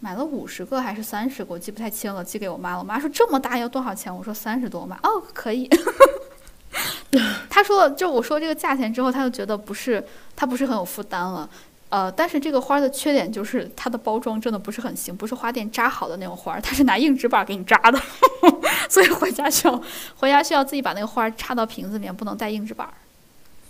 [0.02, 2.80] 买了五十个还是三十个，我记不太清了，寄给我妈了。
[2.80, 4.14] 我妈说这么大要多少钱？
[4.14, 4.82] 我说三十多。
[4.82, 5.70] 我妈哦可以。
[7.50, 10.04] 他说，就我说这个价钱之后，他就觉得不是，
[10.36, 11.48] 他不是很有负担了。
[11.90, 18.00] 呃，但是这个花的缺点就是它的包装真的不是很行，不是花店扎好的那种花，它是拿硬纸板给你扎的，
[18.90, 19.82] 所以回家需要
[20.16, 22.88] 回家需要自己把那个花插到瓶子里面，不能带硬纸板。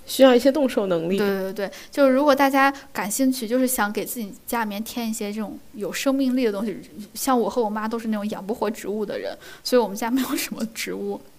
[0.05, 1.17] 需要一些动手能力。
[1.17, 6.77] 对对对，就是如果大家感兴趣，就是想给自己家里面添一些这种有生命力的东西，
[7.13, 11.21] 像我和我妈都是那种养不活植物的人，所以我们家没有什么植物。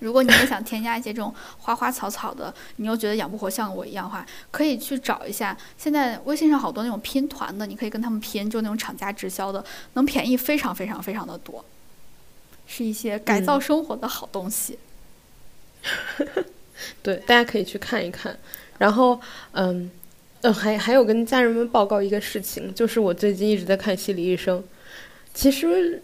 [0.00, 5.58] 如果你也想添加一些这种花花草草的，你又觉得养不活，像我一样的话，可以去找一下。
[5.76, 11.64] 现在微信上好多那种拼团的，你可以跟他们拼，就那种厂家直销的，能便宜非常非常非常的多，
[12.68, 14.78] 是一些改造生活的好东西。
[17.02, 18.36] 对，大家可以去看一看。
[18.78, 19.20] 然后，
[19.52, 19.90] 嗯，
[20.42, 24.62] 呃，还还有跟家人们报告一个事情，就是我最近一直在看心理医生。
[25.34, 26.02] 其实，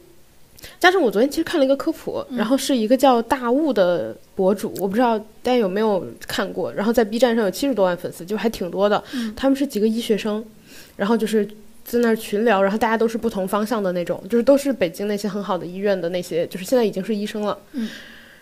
[0.81, 6.73] 加上我昨天其实看了一个科普，然后是一个叫大雾的博主，我不知道大家有没有看过。
[6.73, 9.03] 然后在 B 站上有七十多万粉丝，就还挺多的。
[9.37, 10.45] 他们是几个医学生，
[10.97, 11.47] 然后就是
[11.85, 17.59] 在那儿群聊，然后大家都是不同方向的那种，就是都是北京那些很好的医院的那些，就是现在已经是医生了。
[17.73, 17.89] 嗯，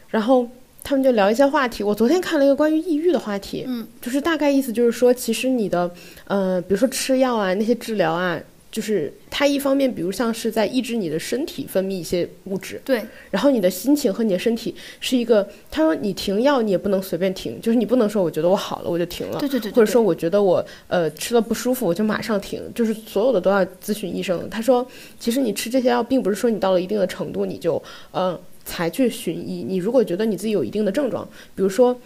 [0.08, 0.48] 然后
[0.82, 1.82] 他们就聊一些话题。
[1.82, 5.90] 我昨天看了一个关于抑郁的话题，嗯，就是大概意思就是说，其实你的
[6.26, 8.40] 呃，比如说吃药啊，那些治疗啊。
[8.72, 15.46] 就是它一方面，比如像是在抑制你的身体分泌一些物质，对，然后你的心情和你的身体是一个。
[15.70, 24.48] 他说你停药你也不能随便停，就是你不能说我觉得我好了我就停了，对对对，或者说我觉得我呃吃了不舒服我就马上停，就是所有的都要咨询医生。
[24.48, 24.86] 他说
[25.20, 31.98] 其实你吃这些药并不是说你到了一定的程度你就嗯才去寻医，你如果觉得你自己有一定的症状，比如说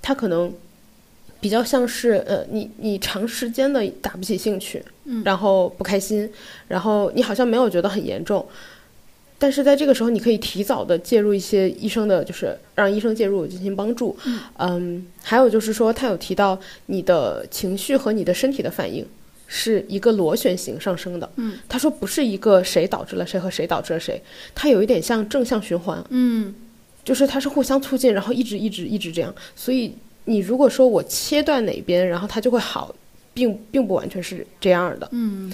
[0.00, 0.52] 他可能。
[1.38, 6.28] 比较像是呃，你你长时间的打不起兴趣，嗯，然后不开心，
[6.66, 8.44] 然后你好像没有觉得很严重，
[9.38, 14.16] 但是在这个时候，你可以提早的介入一些医生的，就是让医生介入进行帮助，
[14.56, 19.06] 嗯，还有就是说，他有提到你的情绪和你的身体的反应
[19.46, 24.20] 是一个螺旋形上升的，嗯，他说不是一个谁导致了谁和谁导致了谁，
[24.54, 26.54] 它有一点像正向循环，嗯，
[27.04, 29.94] 就是它是互相促进，然后一直一直一直这样，所以。
[30.28, 32.92] 你如果说我切断哪边，然后它就会好，
[33.32, 35.08] 并并不完全是这样的。
[35.12, 35.52] 嗯，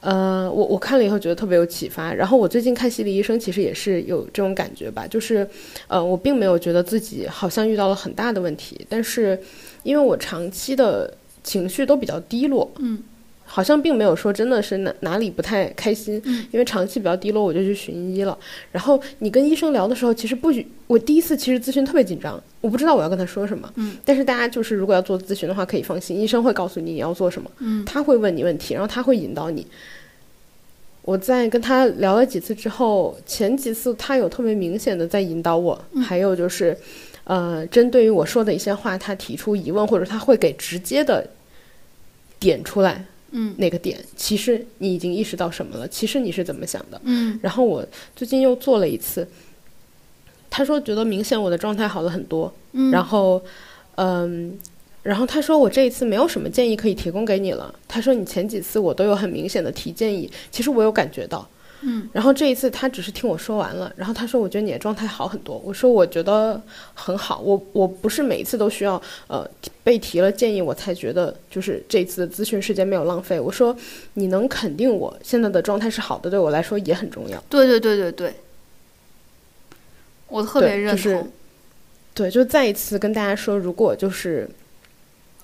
[0.00, 2.12] 呃，我我看了以后觉得特别有启发。
[2.12, 5.48] 然后我最近看心理医生，其实也是有这种感觉吧，就是，
[5.86, 9.40] 呃，我并没有觉得自己好像遇到了很大的问题，但是
[9.84, 12.68] 因为我长期的情绪都比较低落。
[12.80, 13.00] 嗯。
[13.52, 18.38] 好像并没有说真的是哪哪里不太开心，因为长期比较低落，我就去寻医了。
[18.70, 23.68] 然后你跟医生聊的时候，其实不许我第一次其实咨询特别紧张，我不知道我要跟他说什么。
[23.74, 27.50] 嗯，但是大家就是如果要做咨询的话，可以放心，医生会告诉你你要做什么。
[27.58, 29.66] 嗯，他会问你问题，然后他会引导你。
[31.02, 36.76] 我在跟他聊了几次之后，前几次他有特别明显的在引导我，还有就是，
[37.24, 41.26] 呃，针对于我说的一些话，他提出疑问，或者他会给直接的
[42.38, 43.04] 点出来。
[43.32, 45.86] 嗯，那个点，其实你已经意识到什么了？
[45.88, 47.00] 其实你是怎么想的？
[47.04, 49.26] 嗯，然后我最近又做了一次，
[50.50, 52.52] 他说觉得明显我的状态好了很多。
[52.72, 53.42] 嗯，然后，
[53.96, 54.58] 嗯，
[55.02, 57.74] 然后他说我这一次没有什么建议可以提供给你了。
[57.86, 61.48] 他说你前几次我都有很明显的提建议，其实我有感觉到。
[61.82, 65.56] 嗯，然后这一次他只是听我说完了，然后他说我觉得你的状态好很多。
[65.64, 66.60] 我说我觉得
[66.94, 69.48] 很好，我我不是每一次都需要呃
[69.82, 73.40] 被提了建议我才觉得就是这次的咨询时间没有浪费。
[73.40, 73.74] 我说
[74.14, 77.42] 你能肯定我现在的状态是好的，对我来说也很重要。
[77.48, 78.34] 对对对对对，
[80.28, 81.32] 我特别认同。
[82.12, 84.48] 对，就再一次跟大家说，如果就是。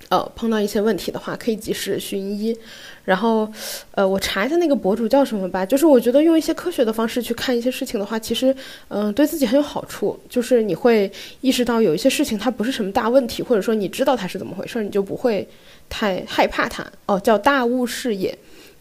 [0.08, 2.56] 呃，碰到一些问题的话，可以及时寻医。
[3.04, 3.48] 然后，
[3.92, 5.64] 呃，我查一下那个博主叫什么吧。
[5.64, 8.54] 就是我觉得用一些科学的方式去看一些事情的话，其实，
[8.88, 10.18] 嗯，对自己很有好处。
[10.28, 15.46] 就是你会意识到有一些事情它不是什么大问题，或者说你知道它是怎么回事，你就不会
[15.88, 16.84] 太害怕它。
[17.06, 18.36] 哦，叫大雾视野，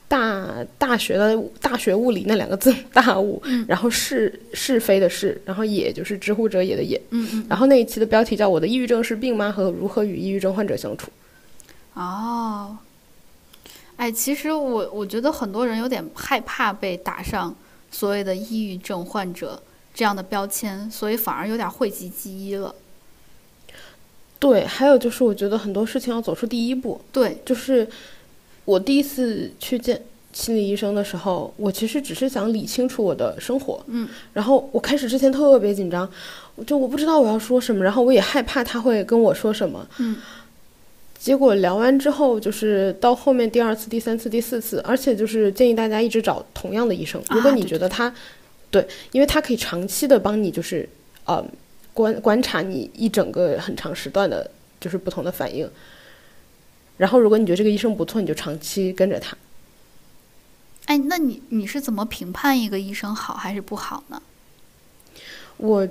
[0.08, 7.02] 大大学的大学物理那两个字， 大物，然后是是非的是，然后也就是知乎者也的也。
[7.10, 7.46] 嗯嗯。
[7.50, 9.52] 然后那一期的标题叫我的抑郁症是病吗？
[9.52, 11.12] 和如何与抑郁症患者相处。
[11.96, 12.78] 哦，
[13.98, 17.56] 哎，其实我我觉得很多人有点害怕被打上
[17.90, 19.62] 所谓的抑郁症患者
[19.94, 22.76] 这样的标签，所以反而有点讳疾忌医了。
[24.38, 27.02] 对，还有就是我觉得很多事情要走出第一步。
[27.12, 27.88] 对，就是
[28.66, 30.02] 我第一次去见
[30.34, 33.82] 心理医生的时候，我其实只是想理清楚我的生活。
[33.88, 34.08] 嗯。
[34.34, 36.10] 然后我开始之前特别紧张，
[36.68, 39.88] 就我不知道我要说什么，然后我也害怕他会跟我说什么。
[40.00, 40.18] 嗯。
[41.18, 47.20] 结果聊完之后，就是到后面第二次、第三次、第四次，而且就是建议大家一直找同样的医生。
[47.30, 48.14] 如果你觉得他，
[48.70, 50.88] 对，因为他可以长期的帮你，就是
[51.24, 51.44] 呃
[51.94, 55.68] 观观察你一整个很长时段的，就是不同的反应。
[56.98, 59.38] 然后如果你觉得这个医生不错，你就长期跟着他。
[60.86, 64.22] 哎，那你你是怎么评判一个医生好还是不好呢？
[65.58, 65.88] 我。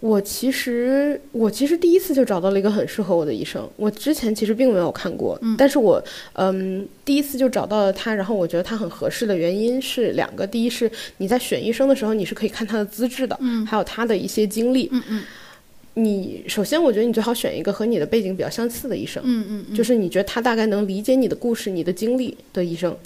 [0.00, 3.66] 我其实，我其实第一次就找到了一个很适合我的医生。
[3.76, 6.02] 我之前其实并没有看过，但是我，
[6.34, 15.22] 嗯，第一次就找到了他，然后我觉得他很合适的原因是两个：第一是你在选医生的时候，你是可以看他的资质的，嗯，还有他的一些经历，嗯嗯。
[15.94, 22.96] 你首先，我觉得你最好选一个和你的背景比较相似的医生，嗯嗯，就是你觉得他大概能理解你的故事、你的经历的医生。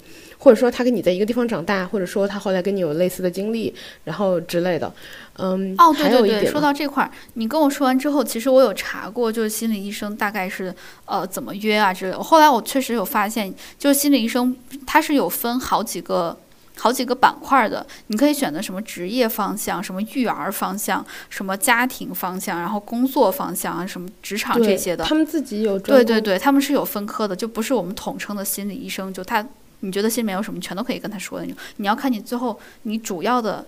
[0.41, 3.73] 或者说他跟你在一个地方长大，或者说他后来跟你有类似的经历，
[4.05, 4.89] 然后之类的，
[5.33, 12.23] 嗯，哦，对对对，说到这块儿，你跟我说完之后，其实我有查过，就是心理医生大概是呃怎么约啊之类的。
[12.23, 14.55] 后来我确实有发现，就是心理医生
[14.87, 16.37] 他是有分好几个
[16.79, 25.03] 好几个板块的，你可以选择什么职业方向、什么育儿方向、什么家庭方向，然后工作方向啊、什么职场这些的。
[25.03, 29.45] 他们自己有对对对，他们是有分科的，就不是我们统称的心理医生，就他。
[29.81, 31.57] 你觉得心里面有什么，全都可以跟他说的那种。
[31.77, 33.65] 你要看你最后你主要的，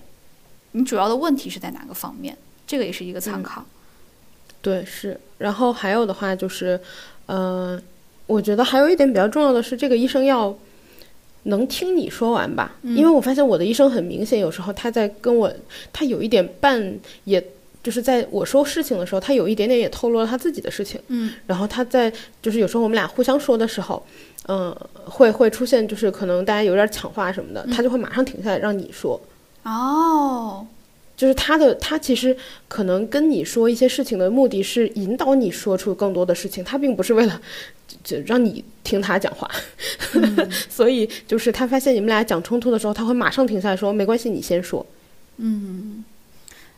[0.73, 2.37] 你主要的问题是在哪个方面，
[2.67, 3.63] 这个也是一个参考。
[4.61, 5.17] 对，是。
[5.37, 6.77] 然后还有的话就是，
[7.27, 7.81] 嗯、
[8.27, 10.53] 我觉得还有一点比较重要的是，这个医生要
[11.43, 15.51] 能听你说完吧，因为我发现我的医生很明显，有时候他在跟我，
[15.91, 17.43] 他有一点半，也
[17.81, 21.01] 就是在我说事情的时候，他有一点点也透露了他自己的事情。
[21.07, 24.05] 嗯，然后他在就是有时候我们俩互相说的时候，
[24.47, 24.75] 嗯、
[25.05, 29.19] 会会出现就是可能大家有点抢话什么的，他就会马上停下来让你说。
[29.63, 30.65] 哦，
[31.17, 32.35] 就是他的，他其实
[32.67, 37.41] 可能跟你说一些事情的目的是引导你说出更多的事情，他并不是为了
[38.03, 39.49] 就就让你听他讲话。
[40.69, 44.85] 所以就是他发现你们俩讲冲突的时候，他会马上停下来说：“没关系，你先说。
[45.37, 46.03] 嗯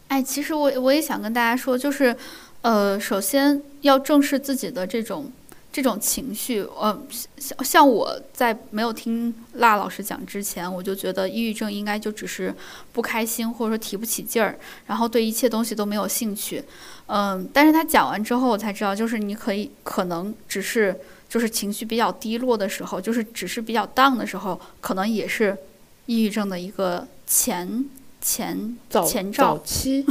[0.10, 2.16] 哎，其实我我也想跟大家说，就是，
[2.62, 5.32] 呃，首先要正视自己的这种
[5.74, 6.62] 这种情绪。
[6.80, 6.98] 呃，
[7.38, 12.56] 像像我在没有听辣老师讲之前，我就觉得抑郁症应该就只是
[12.94, 16.64] 不开心，或者说提不起劲儿，然后对一切东西都没有兴趣。
[17.08, 20.98] 嗯，但是他讲完之后，我才知道，就是你可以可能只是
[21.28, 25.58] 就是情绪比较低落的时候，就是只是比较 down 的时候，可能也是
[26.06, 27.86] 抑郁症的一个前
[28.22, 29.64] 前前兆早。
[29.66, 30.06] 期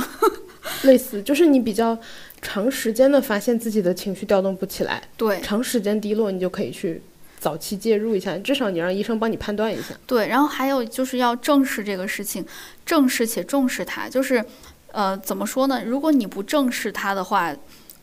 [0.82, 1.98] 类似，就是你比较
[2.42, 7.00] 长时间的发现自己的情绪调动不起来，对，长时间低落，你就可以去
[7.38, 9.94] 早期介入一下，至少你让医生帮你判断一下。
[10.06, 12.44] 对，然后还有就是要正视这个事情，
[12.84, 14.08] 正视且重视它。
[14.08, 14.44] 就是，
[14.90, 15.82] 呃，怎么说呢？
[15.84, 17.54] 如果你不正视它的话，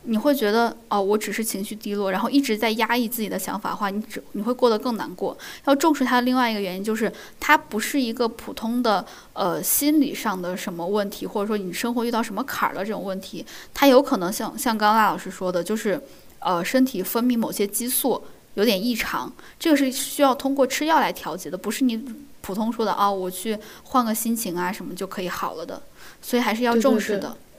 [0.04, 5.36] 你会觉得哦，我只是情绪低落，然后一直在压抑自己的想法的话，你只你会过得更难过。
[5.66, 13.44] 要重视它的另外一个原因就是，它不是一个普通的呃心理上的什么问题，或者说你生活遇到什么坎儿的这种问题，
[13.74, 16.00] 它有可能像像刚刚赖老师说的，就是
[16.38, 18.22] 呃身体分泌某些激素
[18.54, 22.02] 有点异常，这个是需要通过吃药来调节的，不是你
[22.40, 25.82] 普通说的啊、我去换个心情啊什么就可以好了的，
[26.22, 27.28] 所以还是要重视的。
[27.28, 27.49] 对，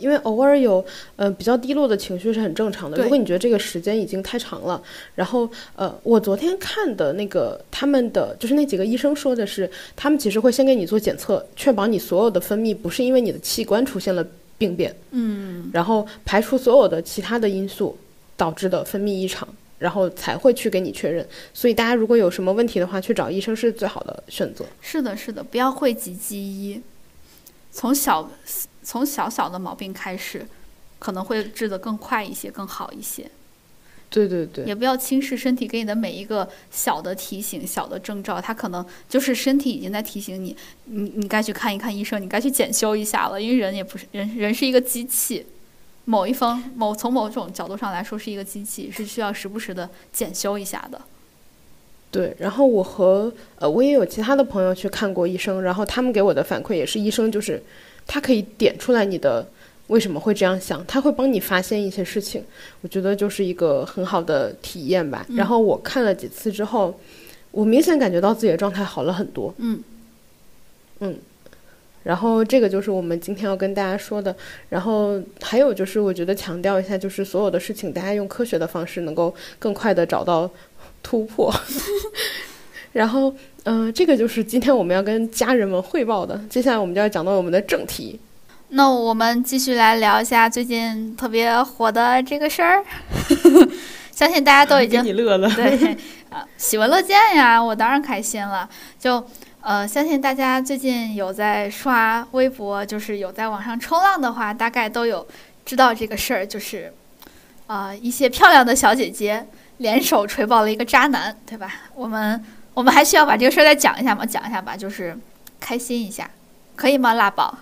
[0.00, 0.84] 因为偶尔有
[1.16, 3.02] 呃比较低落的情绪是很正常的。
[3.02, 4.80] 如果你觉得这个时间已经太长了，
[5.14, 17.96] 然后呃，我昨天看的那个他们的就是那几个医生说的是，他们其实会先给你做检测，确保你所有的分泌不是因为你的器官出现了病变，嗯，然后排除所有的其他的因素
[18.36, 19.46] 导致的分泌异常。
[19.78, 24.64] 然后才会去给你确认，所以大家如果有什么问题的话，去找医生是最好的选择。
[24.80, 26.80] 是的，是的，不要讳疾忌医，
[27.70, 28.26] 从小
[28.86, 30.46] 从小小的毛病开始，
[31.00, 33.28] 可能会治得更快一些，更好一些。
[34.08, 45.44] 对对对，也不要轻视身体给你的每一个小的提醒、小的征兆，它可能就是身体已经在提醒你，你你该去看一看医生，你该去检修一下了，因为人也不是人，人是一个机器，
[46.04, 51.02] 某一方某从某种角度上来说是一个机器，是需要时不时的检修一下的。
[52.12, 57.60] 对，然后我和呃，我也有其他的朋友去看过医生，然后他们给我的反馈也是，医生就是
[58.06, 59.46] 他可以点出来你的
[59.88, 62.44] 为什么会这样想，他会帮你发现一些事情，
[62.80, 65.26] 我觉得就是一个很好的体验吧。
[65.30, 66.98] 然后我看了几次之后，
[67.50, 69.54] 我明显感觉到自己的状态好了很多。
[69.58, 69.82] 嗯
[71.00, 71.18] 嗯。
[72.02, 74.34] 然后这个就是我们今天要跟大家说的。
[74.68, 80.48] 然后还有就是，我觉得强调一下，就是所有的事情，大家用科学的方式能够更快的找到
[81.02, 81.52] 突破。
[82.92, 83.34] 然后，
[83.68, 86.40] 嗯、这个就是今天我们要跟家人们汇报的。
[86.48, 88.18] 接下来我们就要讲到我们的正题。
[88.68, 92.84] 那我们继续来聊一下最近特别火的这个事儿，
[94.12, 95.50] 相信大家都已经给 你乐了。
[95.54, 95.96] 对，
[96.30, 98.68] 啊，喜闻乐见呀，我当然开心了。
[98.98, 99.24] 就
[99.60, 105.26] 呃，相信大家最近有在刷微博，就是有在网上冲浪的话，大概都有
[105.64, 106.92] 知道这个事儿，就是
[107.66, 109.44] 呃，一些漂亮的小姐姐
[109.78, 111.72] 联手锤爆了一个渣男，对吧？
[111.94, 112.44] 我们
[112.76, 114.26] 我们还需要把这个事儿再讲一下吗？
[114.26, 115.16] 讲一下吧，就是
[115.58, 116.30] 开心一下，
[116.74, 117.14] 可以吗？
[117.14, 117.56] 辣宝？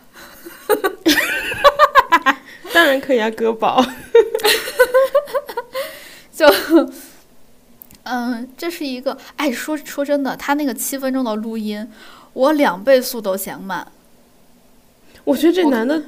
[2.73, 3.81] 当然可以啊，哥宝。
[6.35, 6.53] 就，
[8.03, 11.89] 嗯，这是一个，哎，说说真的，他那个七分钟的录音，
[12.33, 13.87] 我两倍速都嫌慢。
[15.23, 16.03] 我觉得这男的，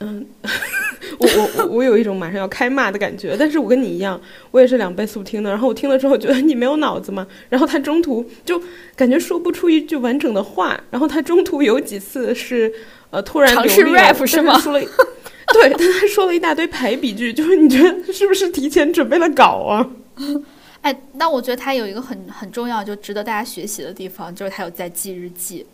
[0.00, 0.26] 嗯，
[1.18, 4.20] 我我我我有一种马上要开骂的感觉，但是我跟你一样，
[4.50, 5.48] 我也是两倍速听的。
[5.50, 7.26] 然后我听了之后觉得你没有脑子嘛？
[7.48, 8.60] 然后他中途就
[8.96, 12.72] 感觉说不出一句完整的话，然后他中途有几次是
[13.10, 14.80] 呃突然尝试流利了 rap 是吗说了，
[15.54, 19.90] 对，但他说了一大堆排比句，就是你觉得是不是提前准备了稿啊？
[20.82, 25.64] 哎，那我觉得他有一个很很重要，就值得大家学习的地方，就是他有在记日记。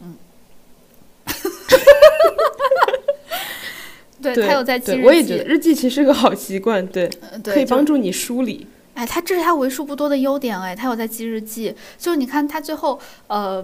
[0.00, 0.14] 嗯，
[4.34, 8.66] 对他有在记日，记，我也觉得日记其实是个好习惯，对，呃对，可以帮助你梳理。
[8.94, 11.74] 哎，他这是他为数不多的优点哎，他有在记日记。
[11.98, 13.62] 就是你看他最后，呃，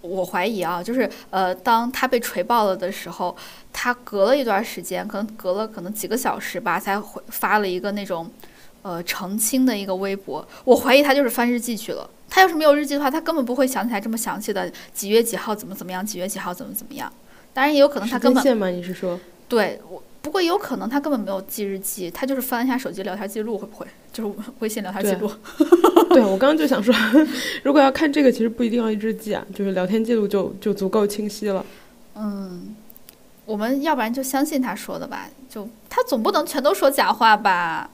[0.00, 3.36] 我怀疑啊，就是呃，当他被锤爆了的时候，
[3.72, 8.30] 他隔了一段时间，可能隔了可能几个小时吧，才回发了一个那种
[8.82, 10.46] 呃澄清的一个微博。
[10.64, 12.08] 我怀疑他就是翻日记去了。
[12.32, 17.12] 他要是没有日记的话，他根本不会想起来这么详细的几月几号怎么怎么样，几月几号怎么怎么样。
[17.52, 18.68] 当然也有可能他根本线吗？
[18.68, 19.18] 你是说？
[19.50, 25.30] 对，我不过也有可能他根本没有记日记，他就是翻一下手机聊天记录，会不会就是微信聊天记录？
[26.10, 26.94] 对，我刚刚就想说，
[27.62, 31.66] 如果要看这个，其实不一定要日记啊，就是聊天记录就就足够清晰了。
[32.14, 32.74] 嗯，
[33.44, 37.90] 我们要不然就相信他说的吧，就他总不能全都说假话吧。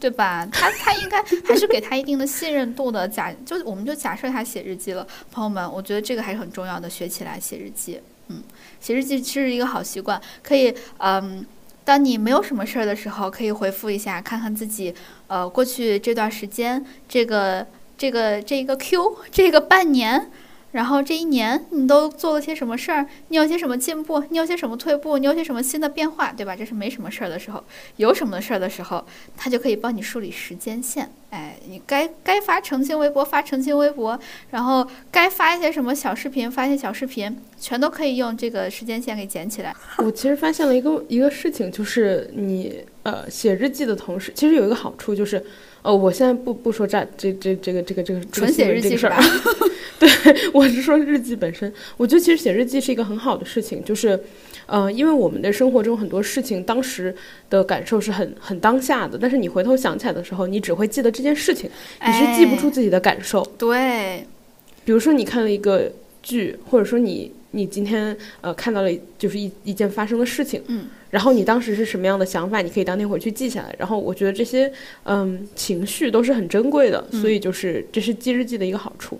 [0.00, 0.46] 对吧？
[0.52, 3.08] 他他应该还是给他一定的信任度的。
[3.08, 8.00] 假就我们就假设他写日记了，朋友们，我觉得这个还是很重要的，学起来写日记。
[8.28, 8.40] 嗯，
[8.80, 11.44] 其实这是一个好习惯，可以嗯，
[11.84, 14.94] 当你没有什么事儿的时候，可以回复一下，看看自己
[15.26, 17.66] 呃过去这段时间，这个
[17.96, 20.30] 这个这个 Q 这个半年。
[20.72, 23.06] 然后这一年你都做了些什么事儿？
[23.28, 24.22] 你有些什么进步？
[24.28, 25.16] 你有些什么退步？
[25.16, 26.30] 你有些什么新的变化？
[26.32, 26.54] 对吧？
[26.54, 27.64] 这是没什么事儿的时候，
[27.96, 29.04] 有什么事儿的时候，
[29.36, 31.10] 他就可以帮你梳理时间线。
[31.30, 34.18] 哎，你该该发澄清微博发澄清微博，
[34.50, 39.74] 然后该发一些什么小视频发一些小视频，全都可以用这个时间线给捡起来。
[39.98, 45.42] 我其实发现了一个一个事情，就是你呃写日记的同时，其实有一个好处就是。
[45.88, 49.18] 哦，我现在不不说这这这这个这个这个纯写日记是吧？
[49.98, 50.08] 对，
[50.52, 51.72] 我是说日记本身。
[51.96, 54.20] 我觉得其实写日记是一个很好的事情，就是，
[54.66, 57.14] 呃，因为我们的生活中很多事情当时
[57.48, 61.70] 的感受是很很当下的，但是你回头想起来的时候，你只会记得这件事情，
[62.06, 63.42] 你是记不住自己的感受。
[63.56, 64.26] 对，
[64.84, 65.90] 比如说你看了一个
[66.22, 67.32] 剧，或者说你。
[67.52, 72.60] 你今天呃看到了就是一一件发生的事情，嗯，然后你当时是什么样的想法？
[72.60, 73.74] 你可以当天回去记下来。
[73.78, 74.70] 然后我觉得这些
[75.04, 79.18] 嗯情绪都是很珍贵的，所以就是这是记日记的一个好处。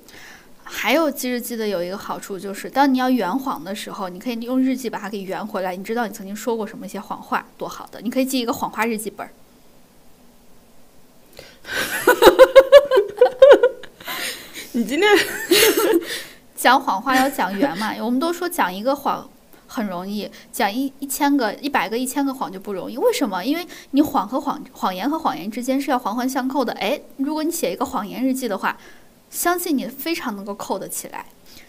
[0.70, 5.74] 还有记日记的有一个好处就是，当你要圆谎的时候，你可以用日记把它给圆回来。
[5.74, 8.02] 你知道你曾经说过什么一些谎话，多好的！
[8.02, 9.32] 你可以记一个谎话日记本儿。
[14.72, 15.08] 你今天。
[16.58, 17.94] 讲谎话要讲圆嘛？
[18.02, 19.30] 我们都说讲一个谎
[19.68, 22.98] 很容易，讲一一千个、一百个、一千个谎就不容易。
[22.98, 23.44] 为什么？
[23.44, 26.72] 因为你谎和谎、谎言和谎言之间是要环环相扣的。
[26.72, 28.76] 哎，如果你写一个谎言日记的话，
[29.30, 31.26] 相信你非常能够扣得起来。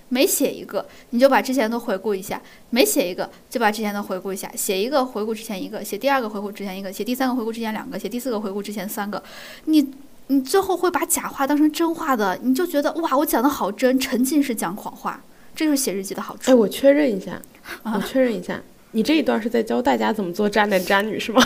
[0.07, 4.51] 每写一个，你就把之前都回顾一下；每写一个，就把之前都回顾一下。
[4.55, 9.21] 写一个回顾之前一个，写第二个回顾之前一个，写第三个回顾之前两个，写第四个回顾之前三个。
[9.65, 9.87] 你。
[10.31, 15.19] 你最后会把假话当成真话的，你就觉得哇，我讲的好真，沉浸式讲谎话，
[15.55, 16.51] 这就是写日记的好处。
[16.51, 17.41] 哎，我确认一下，
[17.83, 18.61] 我确认一下，
[18.91, 21.41] 你这一段是在教大家怎么做渣男渣女是吗？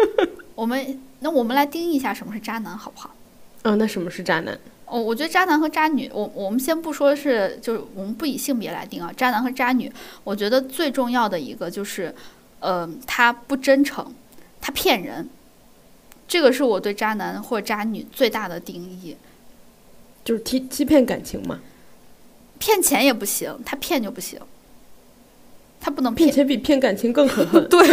[0.54, 3.14] 我们那我们来定义一下什么是渣男好不好？
[3.62, 4.58] 嗯，那什么是渣男？
[4.84, 9.90] 哦，我觉得渣男和渣女，我我们先不说是，就是我们不以性别来定啊，渣男和渣女，
[10.24, 12.14] 我觉得最重要的一个就是，
[12.60, 14.14] 呃，他不真诚，
[14.60, 15.26] 他骗人。
[16.28, 19.16] 这个是我对渣男或渣女最大的定义，
[20.24, 21.60] 就是欺欺骗感情嘛。
[22.58, 24.40] 骗钱也不行，他骗就不行，
[25.80, 27.66] 他不能骗钱比骗感情更可恨。
[27.68, 27.86] 对，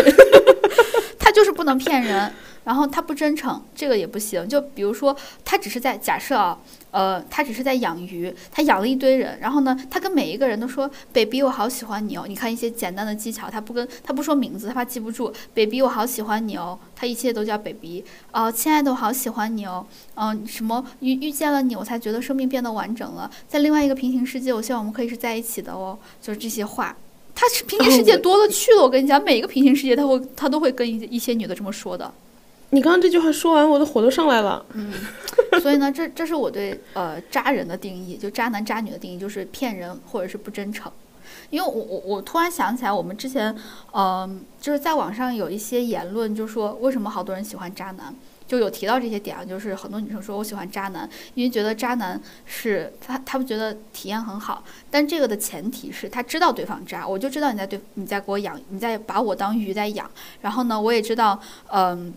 [1.20, 2.32] 他就是不能骗人。
[2.64, 4.48] 然后他不真诚，这个也不行。
[4.48, 5.14] 就比如说，
[5.44, 6.58] 他只是在假设啊，
[6.94, 15.34] 呃，他只是在养鱼，他养了一堆人，然后呢，他跟每一个人都说：“baby，我好喜欢你哦。”你看一些简单的技巧，他不跟他不说名字，他怕记不住。
[15.56, 18.04] “baby，我好喜欢你哦。”他一切都叫 “baby”。
[18.32, 19.84] 哦，亲爱的，我好喜欢你哦。
[20.14, 23.28] 嗯，什么遇遇见了你，我才觉得生命变得完整了。
[23.48, 25.98] 在另外一个平行世界，我希望我们可以是在一起的哦。
[26.22, 26.96] 就是这些话，
[27.34, 28.84] 他是平行世界多了去了。
[28.84, 32.14] 我跟你讲，每一个平行世界，他会他都会跟一一些女的这么说的。
[32.74, 34.66] 你刚刚这句话说完，我的火都上来了。
[34.74, 34.92] 嗯，
[35.62, 40.92] 所以呢，这这是我对呃渣人的定义，就渣男渣女的定义，就是骗人或者是不真诚。
[41.52, 43.56] 因为我我我突然想起来，我们之前
[43.92, 48.12] 嗯就是在网上有一些言论，就说为什么好多人喜欢渣男，
[48.48, 60.10] 就有提到这些点啊，就是很多女生说我喜欢渣男，因为觉得渣男是他他们觉得体验很好，但这个的前提是他知道对方渣，我就知道你在对你在给我养，你在把我当鱼在养，
[60.42, 61.40] 然后呢，我也知道
[61.72, 62.12] 嗯。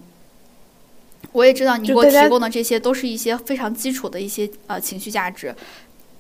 [1.36, 5.54] 我也知道你给我提供的这些都是一些非常基础的一些呃情绪价值，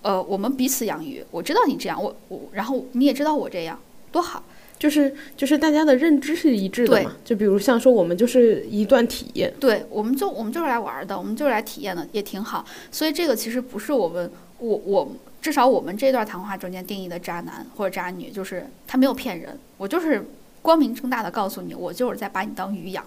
[0.02, 1.24] 呃，我们彼此养鱼。
[1.30, 3.80] 我知道你这样，我我，然后你也知道我这样，
[4.12, 4.44] 多好。
[4.78, 7.16] 就是就是大家的认知是一致的嘛。
[7.24, 9.50] 就比如像说我们就是一段体验。
[9.58, 12.62] 对，我们就我们就是来玩的，我们就是来体验的，也挺好。
[12.92, 15.10] 所以这个其实不是我们我我
[15.40, 20.28] 至少我们这段谈话中间定义的渣男或者渣女，就是他没有骗人，我就是
[20.60, 23.02] 光明正大的告诉你，我就是在把你当鱼养。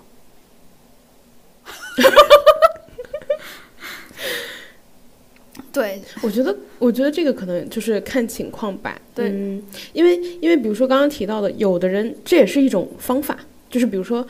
[1.69, 2.57] 哈哈哈哈
[3.77, 5.63] 哈！
[5.71, 8.99] 对，我觉得，我觉得这个可能就是看情况吧。
[9.13, 9.29] 对。
[9.29, 9.63] 嗯，
[9.93, 13.37] 因为因为比如说刚刚提到的，有的人这也是一种方法，
[13.69, 14.25] 就是比如说，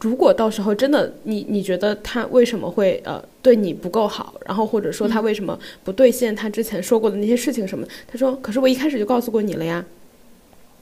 [0.00, 9.84] 如果到时候真的你你觉得他为什么会呃对你不够好，然后或者说他为什么不兑现他之前说过的那些事情什么，他说可是我一开始就告诉过你了呀，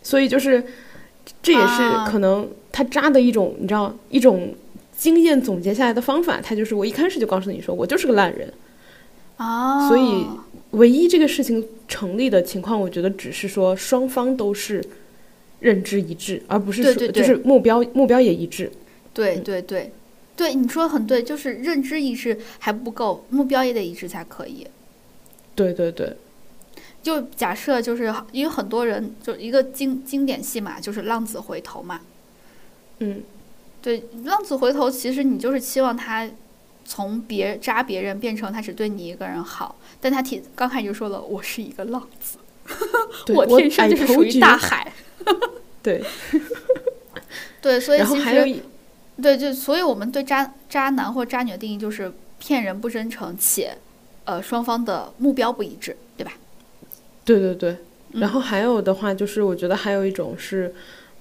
[0.03, 0.63] 所以就是
[1.43, 2.09] 这也是啊。
[2.09, 4.55] 可能他渣的一种，你知道一种
[4.97, 8.53] 经验总结下来的方法，他就是我一开始就告诉你说我就是个烂人。
[9.37, 10.27] 啊，所以
[10.71, 14.83] 唯一这个事情成立的情况，我觉得只是说双方都是
[15.61, 17.23] 认知一致，而不是说对对对。
[17.23, 18.73] 就是目标目标也一致。
[19.13, 19.93] 对对对，
[20.35, 24.67] 对你说的很对，就是认知一致还不够，目标也得一致才可以。
[25.55, 26.17] 对对对，
[27.03, 32.01] 就假设就是因为很多人就一个经经典戏码就是浪子回头嘛，
[33.01, 33.23] 嗯，
[33.87, 36.29] 对，浪子回头其实你就是期望他
[36.85, 42.37] 从别扎别人变成他只对你一个人好，但他提刚开始就说了我是一个浪子，
[43.25, 44.57] 对我天生就是属于大。
[44.57, 44.93] 海，
[45.85, 46.03] 对，
[47.63, 48.61] 对，所以 其实
[49.23, 53.79] 对，就所以我们对渣渣男或渣女的定义就是骗人不真诚且
[54.25, 56.33] 呃双方的目标不一致，对吧？
[57.25, 57.71] 对对对，
[58.11, 60.75] 嗯然后还有的话就是，我觉得还有一种是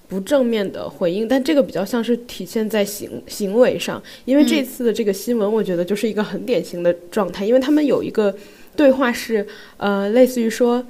[0.08, 8.34] 不正面的回应，但这个比较像是体现在行行为上，因为这嗯次的这个新闻，我觉得就是一个很典型的状态，因为他们有一个
[8.74, 9.46] 对话是
[9.76, 10.84] 呃，类似于说，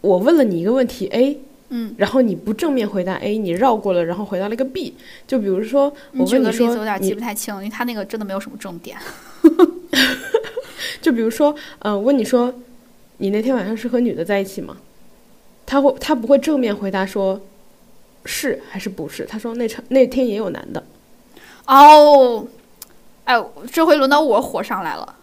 [0.00, 1.38] 我问了你一个问题 A。
[1.74, 4.92] 嗯，然后你不正面回答 A，你绕过了，然后回答了一个 B。
[5.26, 8.94] 就比如说，我问你举个例子，有点记不太清，因为他那个真的没有什么重点。
[11.00, 12.54] 就比如说，嗯、问你说，
[13.16, 14.76] 你那天晚上是和女的在一起吗？
[15.64, 17.40] 他会，他不会正面回答说，
[18.24, 19.24] 是还是不是？
[19.24, 20.82] 他说那场那天也有男的。
[21.66, 22.46] 哦，
[23.24, 25.16] 哎，这回轮到我火上来了。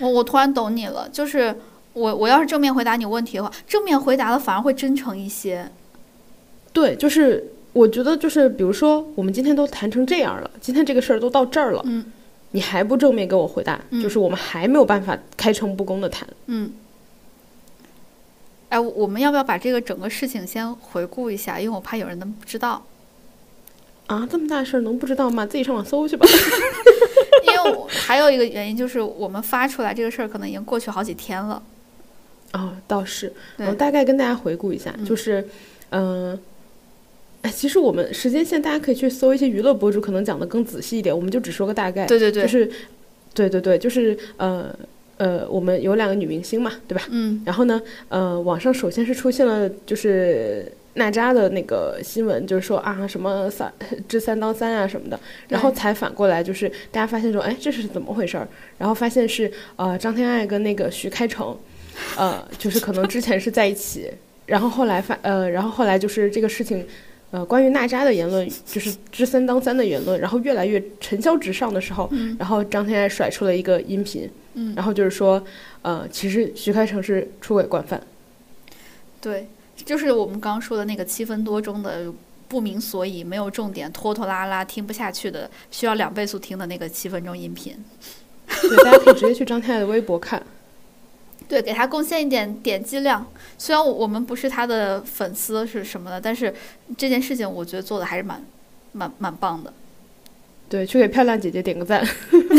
[0.00, 1.56] 我我突然懂你了，就是
[1.92, 5.68] 我我要是正面回答你问题的话，正面回答的反而会真诚一些。
[6.72, 12.12] 对，就是我觉得就是，比如说我们今天都谈成这样了，今天这个事儿都到这儿了，嗯
[12.52, 16.26] 你还不正面给我回答，嗯就是我们还没有办法开诚布公的谈。
[16.46, 16.70] 嗯。
[18.68, 21.58] 哎，我们要不要把这个整个事情先回顾一下？
[21.58, 22.84] 因为我怕有人能不知道。
[24.06, 25.44] 啊，这么大事儿能不知道吗？
[25.44, 26.26] 自己上网搜去吧。
[27.46, 31.62] 因为我还有一个原因就是，我们发出来这个事儿可能已经过去好几天了。
[32.52, 35.46] 哦，倒是，我大概跟大家回顾一下，嗯就是，
[35.90, 36.38] 嗯、
[37.42, 42.06] 哎，其实我们时间线大家可以去搜一些娱乐博主，可能讲的更仔细一点，我们就只说个大概。
[42.06, 42.70] 对对对，就是，
[43.34, 44.74] 对对对，就是呃
[45.18, 47.04] 呃，我们有两个女明星嘛，对吧？
[47.10, 53.72] 嗯然后呢，呃，网上首先是出现了就是娜扎的那个新闻，就是说啊什么三
[54.08, 58.48] 这三当三啊什么的，然后才反过来就是大家发现说，哎，这是怎么回事儿？
[58.78, 61.56] 然后发现是呃张天爱跟那个徐开骋，
[62.16, 64.10] 呃，就是可能之前是在一起，
[64.46, 66.86] 然后后来发呃，然后后来就是这个事情。
[67.30, 75.42] 呃，关于娜扎的言论，就是知三当三的言论，然后越来越尘嚣直上的时候，嗯然后张天爱甩出了一个音频，嗯，然后就是说，
[75.82, 78.00] 呃，其实徐开骋是出轨惯犯。
[79.20, 82.10] 对，就是我们刚刚说的那个七分多钟的
[82.48, 87.76] 不明所以、没有重点、拖拖拉拉、听不下去的，需要两倍速听的那个七分钟音频。
[88.46, 90.42] 对，大家可以直接去张天爱的微博看。
[91.48, 93.26] 对，给他贡献一点点击量。
[93.56, 96.54] 虽然我们不是他的粉丝是什么的，但是
[96.96, 98.44] 这件事情我觉得做的还是蛮
[98.92, 99.72] 蛮蛮棒的。
[100.68, 102.06] 对，去给漂亮姐姐点个赞。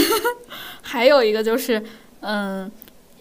[0.81, 1.81] 还有一个就是，
[2.21, 2.69] 嗯，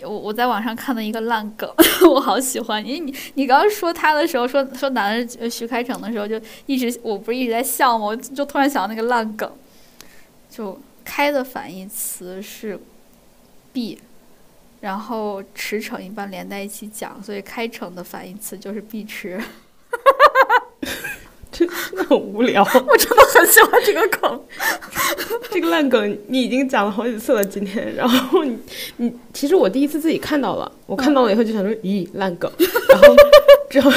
[0.00, 1.70] 我我在网上看到一个烂梗，
[2.08, 2.82] 我好喜欢。
[2.82, 8.06] 因为你你刚刚说他的时候，说说男人呃徐开骋的时候，就一直我不是一直在笑吗？
[8.06, 9.52] 我就突然想到那个烂梗，
[10.50, 12.80] 就开的反义词是
[13.74, 13.98] b，
[14.80, 19.40] 然后驰骋一般连在一起讲，所以开骋的反义词就是碧池。
[21.50, 24.40] 真的很无聊， 我真的很喜欢这个梗。
[25.50, 27.92] 这个烂梗你已经讲了好几次了，今天。
[27.96, 28.56] 然后你
[28.98, 32.48] 你，其实我第一次自己看到了，我看到了以后就想说，咦，烂梗。
[32.90, 33.16] 然后
[33.70, 33.90] 之后，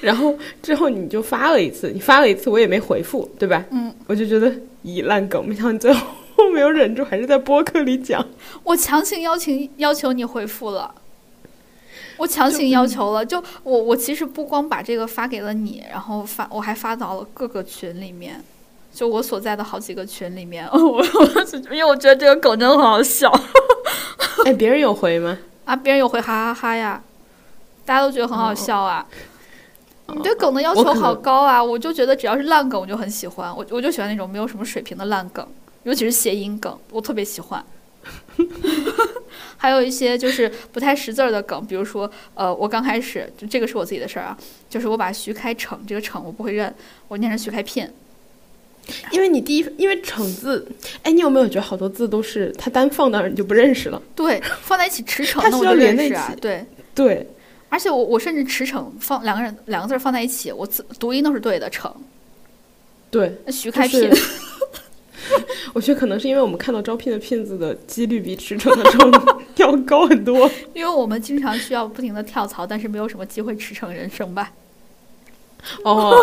[0.00, 3.64] 然后之后你就发了一次，你发了一次，我也没回复，对吧？
[3.70, 4.50] 嗯，我就觉得，
[4.84, 5.46] 咦，烂梗。
[5.46, 6.04] 没想到你最后
[6.54, 8.24] 没有忍住，还是在播客里讲。
[8.62, 10.94] 我强行邀请要求你回复了，
[12.16, 13.26] 我强行要求了。
[13.26, 18.42] 就我我其实不光把这个发给了你，然后发我还发到了各个群里面，
[18.94, 20.66] 就我所在的好几个群里面。
[20.72, 21.04] 我我
[21.74, 23.30] 因为我觉得这个梗真的很好笑
[24.46, 25.36] 哎，别人有回吗？
[25.66, 27.02] 啊，别人有回哈哈哈呀，
[27.84, 29.06] 大家都觉得很好笑啊。
[30.14, 31.64] 你对梗的要求好高啊！
[31.64, 33.48] 我就觉得只要是烂梗，我就很喜欢。
[33.56, 35.48] 我我就喜欢那种没有什么水平的烂梗，
[35.84, 37.64] 尤其是谐音梗，我特别喜欢。
[39.56, 44.36] 还有一些就是不太识字儿的梗，比如说，呃，我刚开始就这个是我自己的事儿啊，
[44.68, 46.74] 就是我把徐开骋这个骋我不会认，
[47.08, 47.88] 我念成徐开聘。
[49.10, 50.68] 因为你第一，因为骋字，
[51.02, 54.02] 哎，你有没有觉得好多字都是它单放那儿你就不认识了？
[54.14, 56.34] 对，放在一起驰骋，它需要那我就认识啊。
[56.38, 57.26] 对，对，
[57.70, 61.90] 而且我我甚至驰骋放两个人两个字儿放在一起，我字读音都是对的，骋。
[63.10, 64.22] 对，那徐开聘，就是
[65.72, 70.50] 我觉得可能是因为我们看到招聘的骗子的几率比驰骋的骋 要高很多。
[70.72, 74.52] 因为我们经常需要不停的跳槽，但是没有什么机会驰骋人生吧。
[75.82, 76.14] 哦，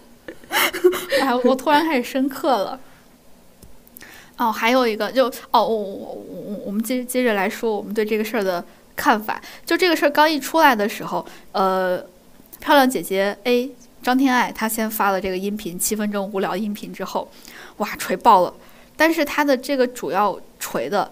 [1.20, 2.80] 哎，我突然开始深刻了。
[4.36, 8.64] 哦，还有一个就哦，我我我我们接接着来说我们对这个事儿的
[8.96, 9.40] 看法。
[9.66, 11.98] 就这个事儿刚一出来的时候，呃，
[12.58, 13.70] 漂亮姐姐 A
[14.02, 17.30] 张天爱她先发了这个音频，七分钟无聊音频之后，
[17.80, 18.54] 哇，锤爆了。
[18.96, 21.10] 但是他的这个主要锤的，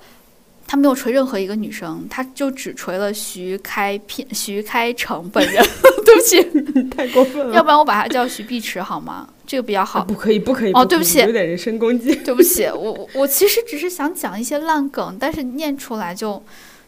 [0.67, 5.63] 他没有锤任何一个女生，他就只锤了徐开聘、徐开骋本人。
[6.09, 6.43] 对不起，
[6.89, 7.53] 太过分了。
[7.57, 9.29] 要不然我把他叫徐碧池好吗？
[9.47, 10.05] 这个比较好啊。
[10.09, 10.73] 不可以，不可以。
[10.73, 12.15] 哦对不起有点人身攻击。
[12.17, 16.43] 对不起，我我我其实只是想讲一些烂梗，但是念出来就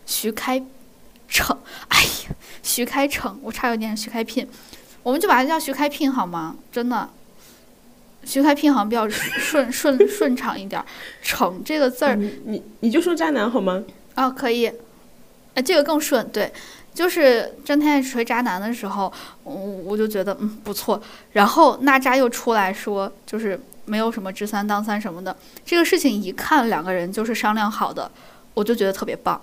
[0.06, 0.58] 徐开
[1.30, 1.54] 骋，
[1.88, 4.46] 哎呀，徐开骋，我差点念成徐开聘，
[5.02, 6.56] 我们就把他叫徐开聘好吗？
[6.72, 7.08] 真的，
[8.24, 10.86] 徐开聘好像比较顺顺顺畅一点儿。
[11.24, 13.82] 骋这个字儿你你你就说渣男好吗？
[14.14, 14.70] 啊、可以，
[15.54, 16.52] 哎，这个更顺，对。
[16.92, 19.10] 就是张天爱锤渣男的时候，
[19.44, 21.00] 我我就觉得嗯不错。
[21.32, 28.10] 然后娜扎又出来说，就是没有什么知三当三什么的，这个事情一看两个人就是商量好的，
[28.54, 29.40] 我就觉得特别棒。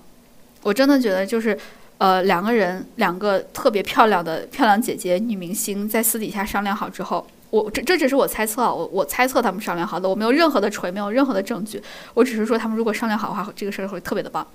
[0.61, 1.57] 我真的觉得就是，
[1.99, 11.81] 呃，两个人两个特别漂亮的漂亮姐姐女明星在私底下商量好之后，我这这只是我猜测啊，我我猜测他们商量好的，我没有任何的锤，没有任何的证据，
[12.13, 14.45] 我只是说他们如果商量好的话，这个事儿会特别的棒。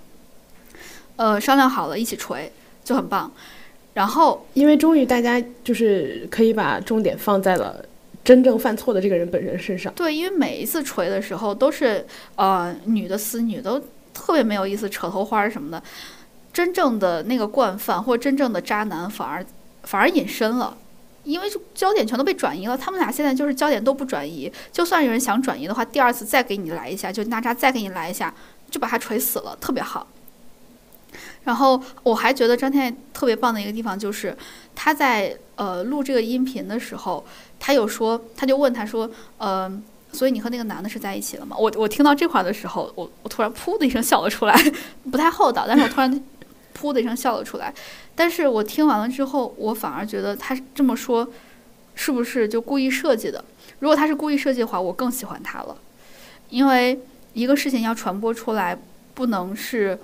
[1.17, 2.51] 呃，商量好了一起锤
[2.85, 3.31] 就很棒。
[3.95, 7.85] 然后因为终于大家就是可以把重点放在了
[8.25, 9.93] 真正犯错的这个人本人身上。
[9.95, 13.79] 对，因为每一次锤的时候都是呃女的撕女，都
[14.15, 15.83] 特别没有意思，扯头花儿什么的。
[16.53, 19.45] 真正的那个惯犯或真正的渣男反而
[19.85, 20.77] 反而隐身了，
[21.25, 22.77] 因为焦点全都被转移了。
[22.77, 28.35] 他们俩现在就是焦点都不转移，就算有人想转移的话，第二次再给你来一下，就娜扎再给你来一下，
[28.71, 30.07] 就把他锤死了，特别好。
[31.45, 34.37] 然后我还觉得张天爱特别棒的一个地方就是，
[34.75, 37.25] 他在呃录这个音频的时候，
[37.59, 39.71] 他有说，他就问他说，呃，
[40.13, 41.57] 所以你和那个男的是在一起了吗？
[41.59, 44.57] 我我听到这块的时候，我我突然噗的一声笑了出来，
[45.11, 46.25] 不太厚道，但是我突然
[46.81, 47.75] 噗的一声笑了出来。
[48.15, 51.29] 但是我听完了之后，我反而觉得他这么说，
[51.95, 53.45] 是不是就故意设计的？
[53.79, 55.77] 如果他是故意设计的话，我更喜欢他了，
[56.51, 57.01] 因为
[57.33, 58.79] 一个事情要传播出来，
[59.15, 59.99] 不能是。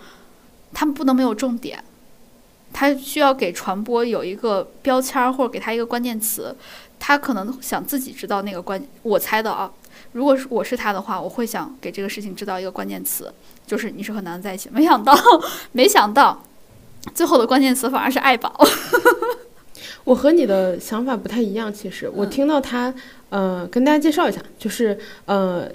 [0.71, 1.83] 他们不能没有重点，
[2.75, 6.55] 他需要给传播有一个标签儿，或者给他一个关键词。
[6.99, 9.73] 他可能想自己知道那个关，我猜的啊。
[10.13, 13.33] 如果是我是他的话，我会想给这个事情知道一个关键词，
[13.67, 14.69] 就是你是和男的在一起。
[14.71, 15.17] 没想到，
[15.73, 16.45] 没想到，
[17.15, 18.55] 最后的关键词反而是爱宝。
[20.05, 22.93] 我和你的想法不太一样，其实我嗯听到他，
[23.29, 25.71] 呃，跟大家介绍一下，就是呃，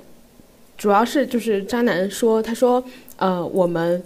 [0.75, 2.83] 主要是就是渣男说，他说，
[3.17, 4.01] 呃，我们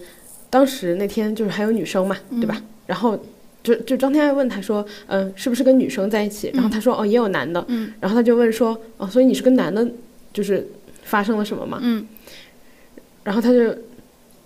[0.49, 2.61] 当时那天就是还有女生嘛，对吧？
[2.87, 3.17] 然后
[3.63, 6.51] 就就张天爱问他说，嗯、是不是跟女生在一起？
[6.53, 7.63] 然后他说，哦，也有男的。
[7.69, 9.87] 嗯然后他就问说，哦，所以你是跟男的，
[10.33, 10.67] 就是
[11.03, 11.79] 发生了什么嘛？
[11.81, 12.05] 嗯
[13.23, 13.73] 然后他就，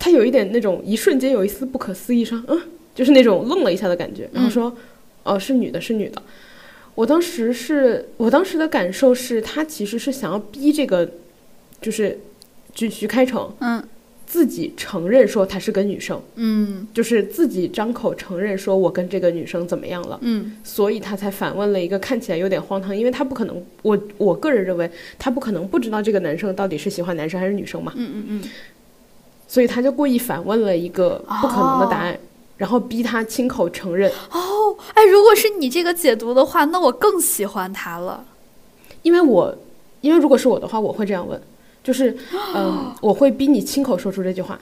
[0.02, 2.60] 他有一点那种一瞬间有一丝不可思议上，嗯，
[2.92, 4.76] 就是那种愣了一下的感觉，然后说，
[5.22, 6.20] 哦，是女的，是女的。
[6.96, 11.08] 我当时是我当时的感受是，他其实是想要逼这个，
[11.80, 12.18] 就是
[12.74, 13.80] 徐徐开成嗯。
[14.24, 16.88] 自己承认说他是个女生，嗯。
[16.94, 20.18] 就是自己张口承认说我跟这个女生怎么样了。
[20.22, 20.56] 嗯。
[20.64, 28.50] 所以他才反问了一个看起来有点荒唐，因为他不可能，我我个人认为他不可能不知道这个男生到底是喜欢男生还是女生嘛，嗯嗯嗯，
[29.52, 32.18] 所以他就故意反问了一个不可能的答案，
[32.56, 38.24] 然后逼他亲口承认，哦，哎，如果是你这个解读的话，那我更喜欢他了。
[39.02, 39.54] 因为我，
[40.00, 41.38] 因为如果是我的话，我会这样问，
[41.84, 42.16] 就是，
[42.56, 44.58] 嗯，我会逼你亲口说出这句话，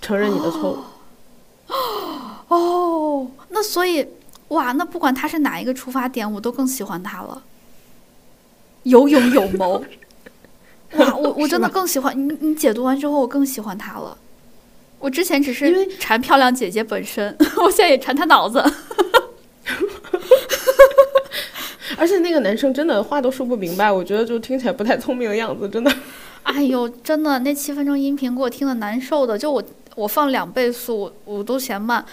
[0.00, 0.78] 承认你的错误。
[2.46, 4.06] 哦，那所以，
[4.50, 7.42] 哇，那不管他是哪一个出发点，我都更喜欢他了。
[8.84, 9.82] 有勇有谋，
[10.98, 12.36] 哇， 我我真的更喜欢你。
[12.40, 14.16] 你解读完之后，我更喜欢他了。
[14.98, 18.62] 我之前只是因为是馋漂亮姐姐本身， 我现在也馋她脑子。
[21.96, 25.90] 而且那个男生真的话都说不明白，我觉得就听起来不太聪明的样子，真的。
[26.42, 29.62] 哎哎呦，真的那七分钟音频给我听的难受的，就我
[29.94, 32.04] 我放两倍速我都嫌慢。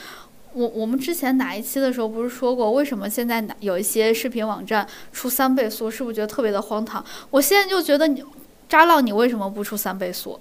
[0.53, 7.03] 我我们之前哪一期的时候不是说过，为什么现在有一些视频网站出三倍速，是不是觉得特别的荒唐？
[7.30, 8.23] 我现在就觉得你
[8.70, 10.39] 扎浪，你为什么不出三倍速？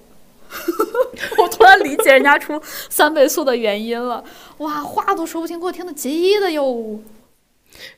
[1.37, 4.23] 我突然理解人家出三倍速的原因了。
[4.59, 7.01] 哇，话都说不清，给我听的急的哟。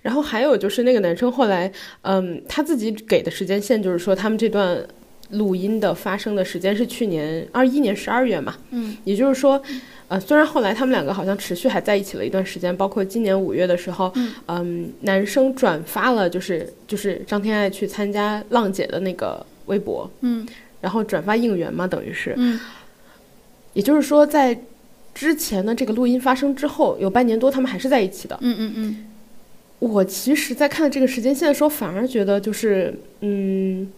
[0.03, 1.71] 然后还有就是那个男生后来，
[2.03, 4.85] 嗯，他自己给的时间线就是说，他们这段
[5.31, 9.63] 录音的发生的时间是去年二一年十二月嘛，嗯，也就是说，
[10.09, 14.13] 呃，虽然后来他们两个好像持续还在一起了一段时间，包括今年五月的时候，
[14.49, 20.47] 嗯，男生转发了就是就是张天爱去参加浪姐的那个微博，嗯，
[20.83, 22.61] 然后转发应援嘛，等于是，嗯，
[23.73, 24.61] 也就是说在
[25.15, 29.07] 之前的这个录音发生之后，有半年多他们还是在一起的，嗯嗯嗯。
[29.79, 33.91] 我其实，在看这个时间线的时候，反而觉得就是，嗯，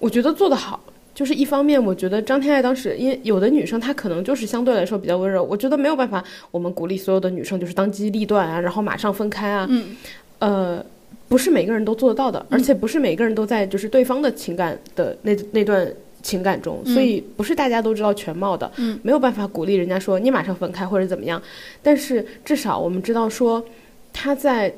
[0.00, 0.82] 我觉得做得好。
[1.14, 9.66] 就是一方面，我觉得张天爱当时，因为有的女生她可能就是相对来说比较温柔，我觉得没有办法，我们鼓励所有的女生就是当机立断啊，然后马上分开啊。
[9.68, 9.94] 嗯。
[10.38, 10.84] 呃，
[11.32, 15.90] 不是每个人都做得到的，而且不是每个人都在就是对方的情感的那那段
[16.22, 18.70] 情感中，所以不是大家都知道全貌的。
[18.76, 19.00] 嗯。
[19.02, 21.42] 没有办法鼓励人家说你马上分开或者怎么样，
[21.82, 23.64] 但是至少我们知道说
[24.12, 24.70] 他在。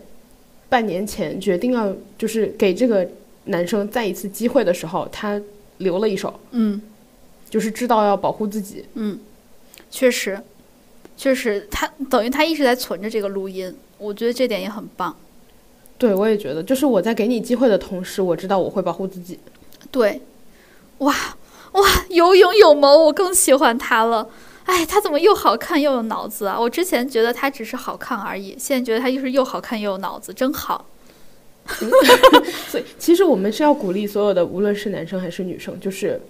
[0.66, 3.06] 半年前决定要就是给这个
[3.44, 5.40] 男生再一次机会的时候，他
[5.76, 6.80] 留了一手，嗯，
[7.48, 9.16] 就是知道要保护自己，嗯，
[9.88, 10.36] 确实，
[11.16, 15.14] 确实，他等于他一直在存着这个录音，我觉得这点也很棒。
[15.96, 19.38] 对，我也觉得，就是我在给你机会的同时，我知道我会保护自己。
[19.90, 20.20] 对，
[20.98, 21.14] 哇
[21.72, 24.28] 哇，有勇有谋，我更喜欢他了。
[24.64, 26.58] 哎，他怎么又好看又有脑子啊？
[26.58, 30.86] 我之前觉得他只是好看而已，现在觉得他就是又好看又有脑子，真好。
[32.68, 36.20] 所以，其实我们是要鼓励所有的，无论是男生还是女生，就是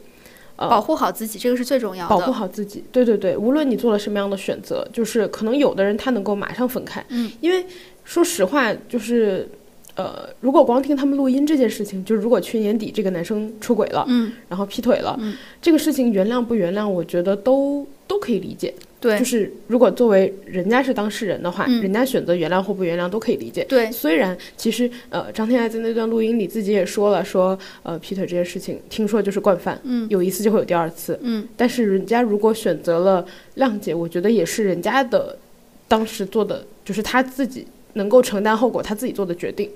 [0.57, 2.11] 呃，保护好自己，这个是最重要的。
[2.11, 7.67] 保护好自己，对对对，无论你做了什么样的选择，就是可能有的人他能够马上分开，嗯，因为
[8.05, 9.49] 说实话，就是。
[9.97, 18.75] 呃，如果光听他们录音这件事情，就是如果去年底这个男生出轨了，嗯，然后劈腿了，嗯，这个事情原谅不原谅，我觉得都都可以理解。
[18.99, 23.63] 对，就是如果作为人家是当事人的话，嗯，人家选择原谅或不原谅都可以理解。
[23.69, 33.25] 对，虽然其实呃，张天爱在那段录音里自己也说了，说呃劈腿这件事情，听说就是惯犯，嗯，有一次就会有第二次，嗯，但是人家如果选择了
[33.59, 35.39] 谅解，我觉得也是人家的
[35.87, 37.65] 当时做的，就是他自己
[37.95, 39.69] 能够承担后果，他自己做的决定。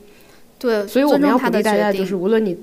[0.58, 2.56] 对，所以我们要鼓励大家，就是无论你，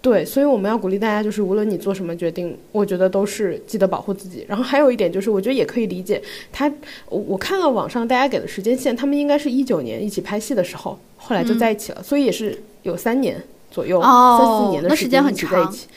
[0.00, 4.44] 对，所以我们要鼓励大家，就是无论你做什么决定，我觉得都是记得保护自己。
[4.48, 6.22] 然后还有一点就是，我觉得也可以理解
[6.52, 6.72] 他，
[7.08, 15.88] 我我看了网上大家给的时间线，他们应该是一九年一起拍戏的时候，后来就在一起了，所以也是有三年左右，三四年的时间一起在一起。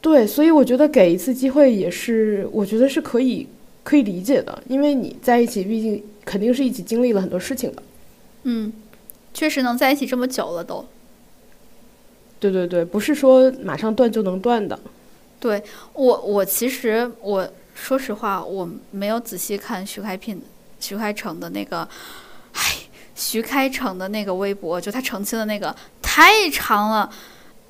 [0.00, 3.46] 对，所以我觉得给一次机会也是，我觉得是可以
[3.84, 7.82] 可以理解的，因为你在一起，毕竟肯定是一起经历了很多事情的。
[8.44, 8.72] 嗯。
[9.32, 10.84] 确实能在一起这么久了，都。
[12.40, 14.76] 对对对，不是说马上断就能断的。
[15.38, 15.62] 对
[15.92, 20.42] 我，我其实我说实话，我没有仔细看徐开平、
[20.80, 21.88] 徐开成的那个，
[22.54, 22.74] 唉，
[23.14, 27.08] 徐开成的那个微博，就他澄清的那个太长了，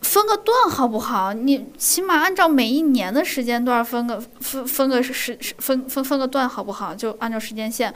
[0.02, 1.32] 分个段好不好？
[1.32, 6.94] 你起码按照每一年的时间段分个分分个时分分分个段好不好？
[6.94, 7.92] 就按照时间线。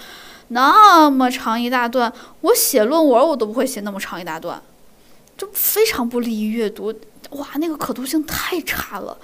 [0.48, 4.62] 那么长一大段，我写论文我都不会写那么长一大段，
[5.36, 6.94] 就非常不利于阅读。
[7.30, 9.16] 哇，那个可读性太差了。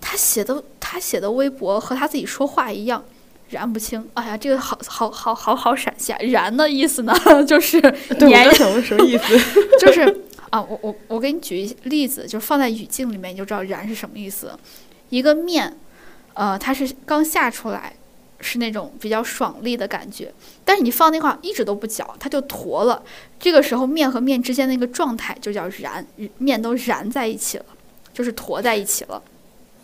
[0.00, 3.02] 他写的他写的微博和他自己说话一样，
[3.48, 4.06] 燃不清。
[4.14, 6.16] 哎呀，这个好好好好好闪现。
[6.30, 7.12] 燃的意思呢，
[7.48, 9.36] 就是对，我想问什么意思？
[9.80, 14.52] 就是啊，我我我给你举一例子，就是放在语境里面，你就知道燃是什么意思。
[15.10, 15.76] 一个面，
[16.34, 17.92] 呃，它是刚下出来。
[18.40, 20.32] 是那种比较爽利的感觉，
[20.64, 23.02] 但是你放那块一直都不搅，它就坨了。
[23.36, 27.64] 这个时候面和面之间那个状态就叫燃，面都燃在一起了，
[28.14, 29.20] 就是坨在一起了。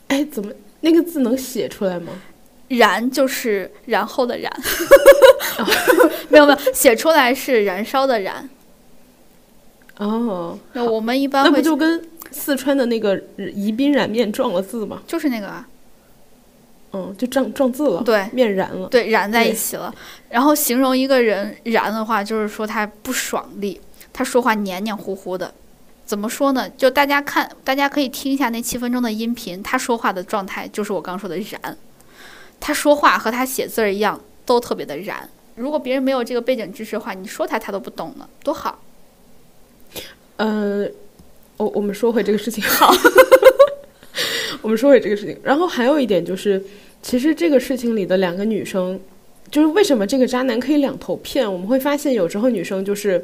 [0.06, 0.52] 哎，怎么
[0.82, 2.12] 那个字能写出来吗？
[2.68, 4.52] 燃就是然后的燃，
[6.30, 8.48] 没有没有，写出来是燃烧的燃。
[9.98, 15.02] 哦，那我们一般那不就跟四川的那个宜宾燃面撞了字吗？
[15.06, 15.68] 就是那个啊。
[16.96, 19.92] 嗯，就撞撞字了，对，面燃了，对，燃在一起了。
[20.30, 23.80] 然后形容一个人燃的话，就是说他不爽利，
[24.12, 25.52] 他说话黏黏糊糊的。
[26.06, 26.70] 怎么说呢？
[26.70, 31.76] 就大家看，大家可以听一下那七分钟的音频，他说话的状态就是我刚说的燃。
[32.60, 35.28] 他说话和他写字儿一样，都特别的燃。
[35.56, 38.78] 如果别人没有这个背景知识的话，你说他他都不懂了，多好。
[40.36, 40.88] 呃，
[41.56, 42.92] 我我们说回这个事情好。
[44.62, 45.36] 我们说回这个事情。
[45.42, 46.62] 然后还有一点就是，
[47.02, 48.98] 其实这个事情里的两个女生，
[49.50, 51.50] 就是为什么这个渣男可以两头骗？
[51.50, 53.22] 我们会发现有时候女生就是，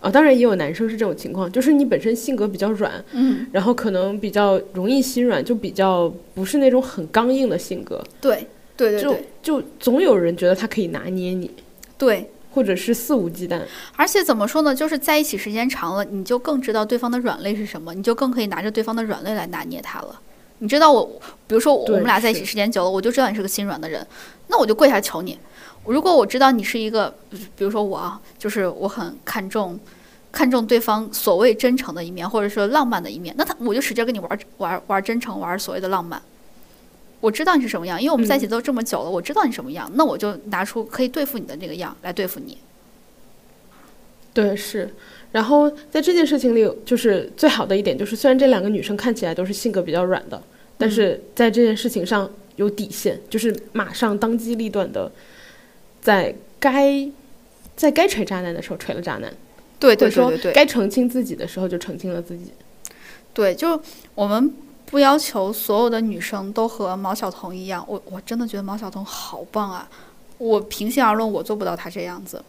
[0.00, 8.46] 呃，当然也有男生是这种情况，就是你本身性格比较软，嗯，然后可能比较容易心软，就比较不是那种很刚硬的性格，对
[8.76, 11.50] 对对就就总有人觉得他可以拿捏你，
[11.98, 12.30] 对。
[12.58, 13.62] 或者是肆无忌惮。
[13.94, 20.20] 而且怎么说呢，就是在一起时间长了，你就更知道对方的软肋是什么，你就更可以拿着对方的软肋来拿捏他了。
[20.58, 21.04] 你知道我，
[21.46, 24.04] 比如说我们俩在一起时间久了，我就知道你是个心软的人，
[24.48, 25.38] 那我就跪下求你。
[25.84, 29.78] 如果我知道你是一个，比如说我啊，就是我很看重
[30.32, 36.20] 看重对方所谓真诚的一面，或者说浪漫的一面，那他我就使劲跟你玩玩玩真诚，玩所谓的浪漫。
[37.20, 42.58] 我知道你是什么样，因为我们在一起都这么久了，我知道你什么样，那我就拿出可以对付你的这个样来对付你。
[44.32, 44.88] 对，是。
[45.32, 50.42] 然后在这件事情里，就是最好的一点就是，虽然这两个女生看起来都是性格比较软的，
[50.78, 55.10] 但是在这件事情上有底线，就是马上当机立断的，
[56.00, 57.06] 在该
[57.76, 59.32] 在该锤渣男的时候锤了渣男，
[59.78, 60.52] 对对对对。
[60.52, 62.52] 该澄清自己的时候就澄清了自己。
[63.34, 63.80] 对，就
[64.14, 64.52] 我们
[64.90, 69.86] 不要求所有的女生都和毛晓彤一样，我我真的觉得毛晓彤好棒啊！
[70.38, 72.42] 我平心而论，我做不到她这样子。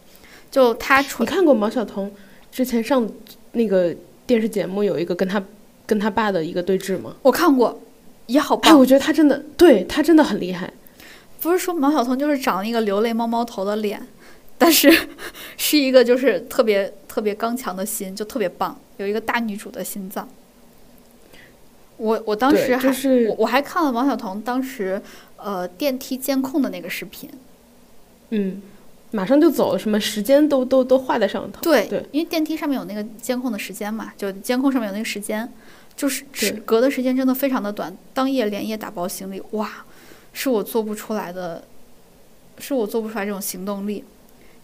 [0.50, 2.10] 就她你看过毛晓彤
[2.50, 3.06] 之前上
[3.52, 3.94] 那个
[4.26, 5.42] 电视节目有一个跟她
[5.84, 7.14] 跟她爸的一个对峙吗？
[7.20, 7.78] 我看过，
[8.26, 8.78] 也好哎，棒。
[8.78, 10.72] 我觉得她真的对她真的很厉害。
[11.42, 14.00] 不是说毛晓彤就是长了一个流泪猫猫头的脸，
[14.56, 14.90] 但是
[15.58, 20.26] 是一个就是特别特别刚强的心，就特别棒，有一个大女主的心脏。
[22.00, 25.00] 我我当时还、就是我我还看了王晓彤当时
[25.36, 27.28] 呃电梯监控的那个视频，
[28.30, 28.62] 嗯，
[29.10, 31.60] 马上就走了，什么时间都都都画在上头。
[31.60, 35.46] 对，对因为电梯上面有那个监控的时间嘛，就监控上面有那个时间，
[35.94, 36.24] 就是
[36.64, 39.84] 隔的时间真的非常的短，当夜连夜打包行李，哇，
[40.32, 41.62] 是我做不出来的，
[42.58, 44.02] 是我做不出来这种行动力。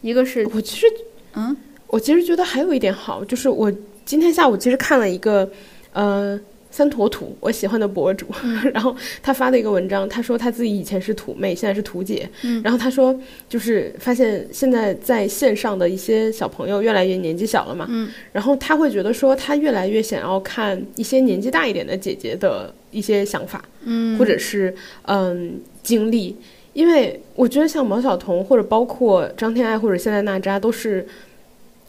[0.00, 0.86] 一个是我其实
[1.34, 1.54] 嗯
[1.88, 3.70] 我其实觉得还有一点好，就是我
[4.04, 5.50] 今天下午其实看了一个
[5.92, 6.38] 呃
[6.76, 8.60] 三坨土我喜欢的博主，嗯。
[8.74, 12.60] 然后他发的一个文章，他说他自己以前是土妹，现在是土姐，嗯。
[12.62, 13.18] 然后他说
[13.48, 18.10] 就是发现现在在线上的一些小朋友越来越年纪小了嘛，嗯。
[18.30, 24.74] 然后他会觉得说他越来越想要看一些年纪大一点的姐姐的一些想法，嗯，或者是
[25.06, 26.36] 嗯经历，
[26.74, 31.06] 因为我觉得像毛晓彤或者包括张天爱或者现在娜扎都是，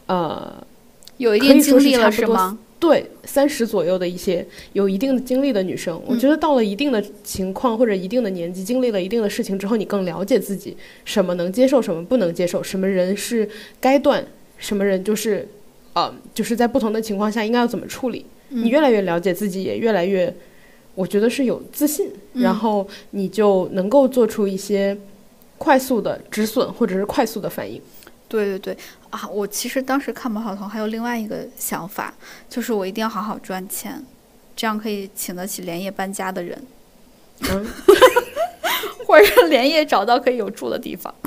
[0.06, 0.66] 呃，
[1.18, 2.58] 有一定经历了是吗？
[2.80, 13.50] 对三十左右的一些有一定的经历的女生，我嗯觉得到了一定的情况或者一定的年纪，经历了一定的事情之后，你更了解自己，什么能接受，什么不能接受，什么人是
[13.80, 14.24] 该断，
[14.58, 15.48] 什么人就是，
[15.94, 18.26] 呃，就是在不同的情况下应该要怎么处理。
[18.50, 20.32] 你嗯越来越了解自己，也越来越，
[20.94, 24.96] 我觉得是有自信，嗯然后你就能够做出一些
[25.58, 27.82] 快速的止损或者是快速的反应。
[28.28, 28.78] 对对对
[29.10, 29.28] 啊！
[29.30, 32.14] 我其实当时看毛晓彤还有另外一个想法，
[32.50, 34.04] 就是我一定要好好赚钱，
[34.56, 36.62] 这样可以请得起连夜搬家的人，
[37.50, 37.66] 嗯，
[39.08, 41.14] 或者是连夜找到可以有住的地方。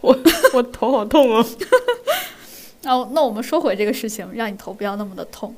[0.00, 0.16] 我
[0.52, 1.44] 我头好痛哦。
[2.86, 5.54] 哦，那我们说回这个事情，让你头不要那么的痛。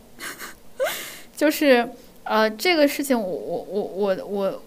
[1.36, 1.88] 就是
[2.24, 4.62] 呃，这个事情我我我我我，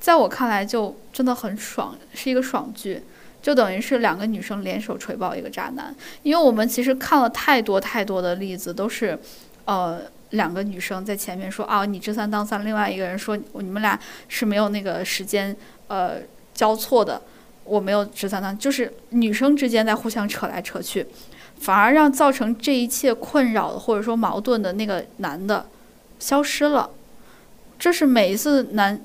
[0.00, 3.02] 在我看来就真的很爽，是一个爽剧，
[3.42, 5.94] 就等于是两个女生联手锤爆一个渣男。
[6.22, 9.18] 因为我们其实看了太多太多的例子，都是
[9.64, 15.56] 呃两个女生在前面说啊你知三当三，另外一个人说你们俩是没有那个时间
[15.88, 16.18] 呃
[16.54, 17.20] 交错的。
[17.64, 21.06] 我没有知三当，就是女生之间在互相扯来扯去，
[21.60, 25.66] 反而让造成这一切困扰或者说矛盾的那个男的
[26.18, 26.88] 消失了。
[27.78, 28.98] 这是每一次男，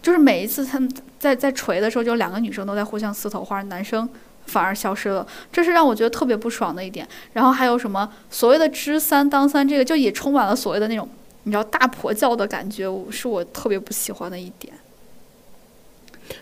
[0.00, 4.08] 就是每一次他们在在锤的时候，就两个女生都在互相撕头花，男生
[4.46, 7.06] 反而消失了，这是让我觉得特别不爽的一点。
[7.32, 11.08] 然后还有什么所谓的知三当三，这个就也充满了所谓的那种
[11.42, 14.72] 你知道大婆教的感觉，是我特别不喜欢的一点。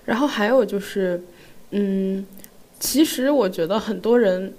[0.04, 1.22] 然后还有就是，
[1.70, 2.26] 嗯，
[2.78, 4.52] 其实我觉得很多人，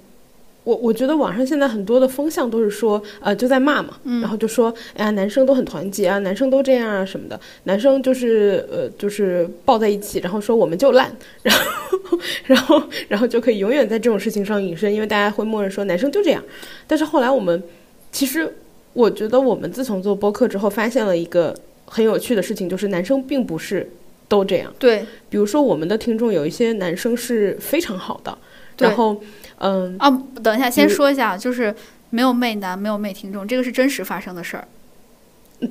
[0.67, 11.09] 我我觉得网上现在很多的风向都是说，呃，就在骂嘛，嗯然后就说，哎呀，男生都很团结啊，男生都这样啊什么的，男生就是呃就是抱在一起，然后说我们就烂，
[11.43, 16.43] 然后然后然后就可以永远在这种事情上隐身，因为大家会默认说男生就这样。
[16.85, 17.63] 但是后来我们
[18.11, 18.53] 其实
[18.91, 21.55] 我觉得我们自从做播客之后，发现了一个
[21.85, 23.89] 很有趣的事情，就是男生并不是
[24.27, 24.73] 都这样。
[24.77, 28.37] 对比如说我们的听众有一些男生是非常好的，
[28.79, 29.21] 然后
[29.59, 30.09] 嗯，啊，
[30.43, 31.73] 等一下，先说一下，就是
[32.09, 34.67] 没有媚男，没有媚听众，这个是真实发生的事儿。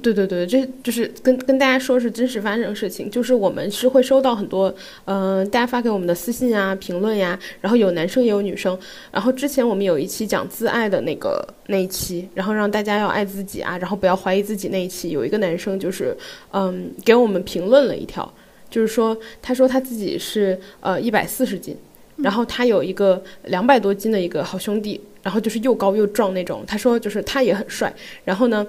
[0.02, 4.74] 对对对，这就是跟跟大家说是真实发生的事情，就是我们是会收到很多，
[5.04, 8.76] 嗯、大家发给我们的私信啊、评论呀，然后有男生也有女生，
[9.12, 16.16] 然后之前我们有一期讲自爱的那个那一期，然后让大家要爱自己啊，然后不要怀疑自己那一期，有一个男生就是，
[16.50, 18.28] 嗯，给我们评论了一条，
[18.68, 21.76] 就是说他说他自己是呃一百四十斤，
[22.16, 27.92] 然后他有一个两百多斤的一个好兄弟，然后就是又高又壮那种，他说就是他也很帅，
[28.24, 28.66] 然后呢。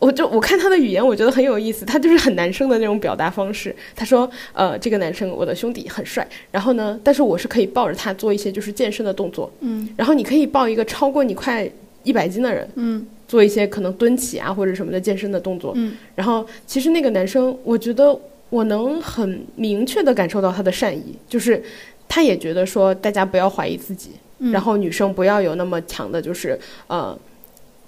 [0.00, 3.76] 我就我看他的语言，我觉得很有意思，他就是很男生的那种表达方式。
[3.94, 11.70] 他说，呃，这个男生我的兄弟很帅，然后呢，但是我是可以抱着他做一些就是健身的动作，嗯然后你可以抱一个超过你快
[12.02, 15.74] 一百斤的人，嗯做一些可能蹲起啊或者什么的健身的动作。
[15.76, 21.62] 嗯然后其实那个男生，我觉得我能很明确的感受到他的善意，就是
[22.10, 26.58] 他也觉得说大家不要怀疑自己，嗯，然后女生不要有那么强的，就是
[26.88, 27.16] 呃，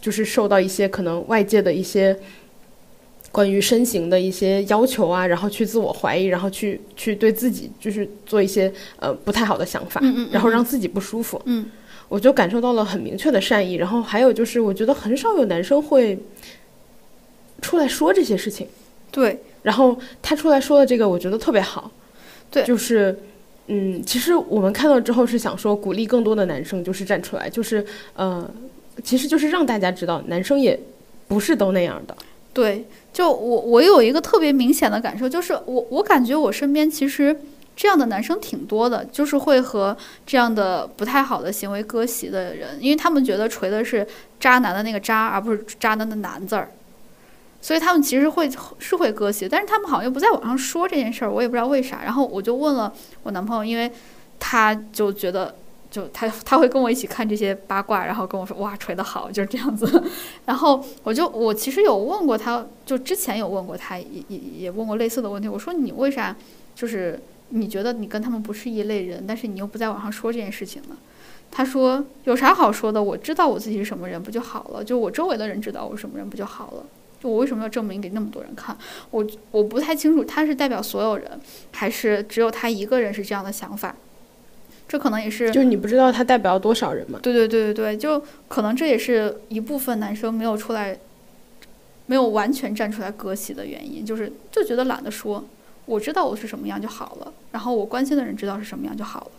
[0.01, 2.17] 就是受到一些可能外界的一些
[3.33, 11.43] 关于身形的一些要求啊，然后去自我怀疑，然后去去对自己就是做一些呃不太好的想法，嗯嗯，然后让自己不舒服。
[11.47, 11.67] 嗯。
[12.09, 16.19] 我就感受到了很明确的善意，然后还有就是，我觉得很少有男生会
[17.63, 18.69] 出来说这些事情，
[19.11, 19.41] 对。
[19.63, 21.91] 然后他出来说的这个，我觉得特别好。
[22.51, 22.63] 对。
[22.65, 23.19] 就是，
[23.75, 27.83] 嗯，其实我们看到之后是想说，鼓励更多的男生就是站出来，就是
[28.15, 28.47] 呃，
[29.03, 30.79] 其实就是让大家知道，男生也
[31.27, 32.15] 不是都那样的。
[32.53, 37.35] 对，就我我有一个特别明显的感受，就是我我感觉我身边其实
[37.75, 39.97] 这样的男生挺多的，就是会和
[40.27, 44.07] 这样的不太好的行为割席的人，因为他们觉得锤的是
[44.39, 46.69] 渣男的那个渣，而不是渣男的男字儿。
[47.63, 48.51] 所以他们其实会
[48.81, 52.03] 是会割席，但是他们好像又不在网上说这件事儿，我也不知道为啥。
[52.03, 52.93] 然后我就问了
[53.23, 53.91] 我男朋友，因为
[54.41, 55.55] 他就觉得，
[55.89, 60.05] 就他他会跟我一起看这些八卦，然后跟我说哇锤得好，就是这样子。
[60.45, 65.49] 然后我就我其实有问过他，就之前有问过他，也也也问过类似的问题。
[65.49, 66.35] 我说你为啥
[66.75, 70.97] 就是你觉得你跟他们不是一类人，但是你又不在网上说这件事情呢？
[71.53, 73.01] 他说有啥好说的？
[73.01, 74.83] 我知道我自己是什么人不就好了？
[74.83, 76.85] 就我周围的人知道我什么人不就好了？
[77.23, 78.77] 就我为什么要证明给那么多人看？
[79.13, 83.95] 我我不太清楚他是代表所有人，还是只有他一个人是这样的想法？
[84.89, 87.21] 这可能也是就是你不知道他代表多少人嘛。
[87.23, 90.99] 对对对对对，就可能这也是一部分男生没有出来，
[92.07, 95.45] 没有完全站出来割席的原因，就是就觉得懒得说，
[95.87, 99.31] 我知道我是什么样就好了，然后我关心的人知道是什么样就好了。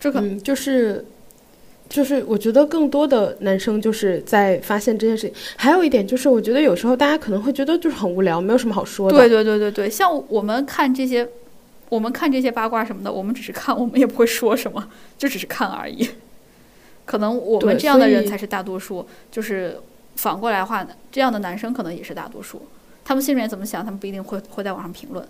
[0.00, 1.04] 这可、嗯，就是。
[1.88, 9.16] 就是我觉得更多的男生就是在发现这件事情，还有一点就是，我觉得有时候大家可能会觉得就是很无聊，没有什么好说的。
[9.16, 11.26] 对对对对对，像我们看这些，
[11.88, 14.86] 我们看这些八卦什么的，我们只是看，我们也不会说什么，
[15.16, 16.08] 就只是看而已。
[17.06, 19.78] 可能我们这样的人才是大多数，就是
[20.16, 22.60] 反过来的话，这样的男生可能也是大多数。
[23.02, 25.26] 他们心里面怎么想，他们不一定会会在网上评论。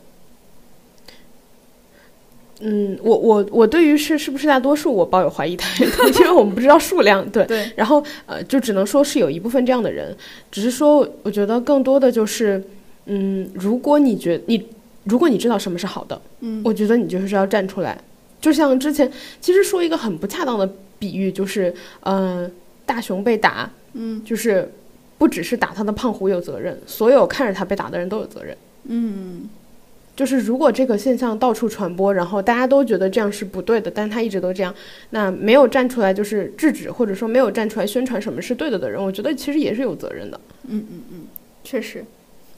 [2.61, 7.25] 嗯，我我我对于是是不是大多数，我抱有怀疑态度，因为我们不知道数量。
[7.31, 10.17] 对，对，然后呃，就只能说是有一部分这样的人，
[10.51, 12.63] 只是说，我觉得更多的就是，
[13.07, 14.67] 嗯，如果你觉你
[15.05, 17.97] 如果你知道什么是好的，嗯我觉得你就是要站出来。
[18.41, 22.51] 就像之前，其实说一个很不恰当的比喻，就是，嗯、
[22.85, 24.69] 大熊被打，嗯就是
[25.17, 28.57] 不只是打他的胖虎有责任，所有看着他被打的人都有责任。
[28.85, 29.49] 嗯
[30.19, 34.75] 就是如果这个现象到处传播，然后大家都觉得这样是不对的，但是他一直都这样，
[35.11, 40.41] 那没有站出来就是制止，或者说没有站出来宣传什么是对的的人，我觉得其实也是有责任的。
[40.67, 41.27] 嗯嗯嗯，
[41.63, 42.05] 确实。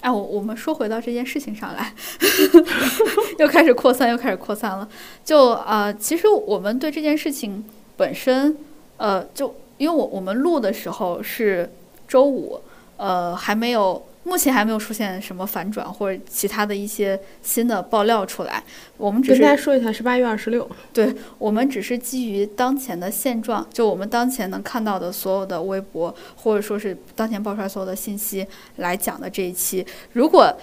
[0.01, 1.93] 哎，我我们说回到这件事情上来，
[3.39, 4.89] 又开始扩散，又开始扩散了。
[5.23, 7.63] 就呃，其实我们对这件事情
[7.99, 8.57] 本身，
[8.97, 11.71] 呃，就因为我我们录的时候是
[12.09, 12.63] 周五，
[12.97, 18.63] 呃，还没有，目前还没有出现什么反转或者其他的一些新的爆料出来。
[18.97, 20.69] 我们只是跟大家说一下，是八月二十六。
[20.93, 29.85] 对我们只是基于当前的现状，就我们当前能看到的所有的微博，或者说是当前爆出来所有的信息来讲的这一期。
[30.13, 30.55] 如果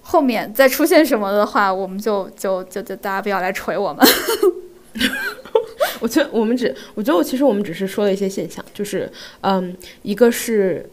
[0.00, 4.06] 后面再出现什么的话，我们就就就就大家不要来锤我们。
[6.00, 9.10] 我觉得我们只，我觉得我其实我们只是说了一些现象，就是
[9.40, 10.88] 嗯，一个是，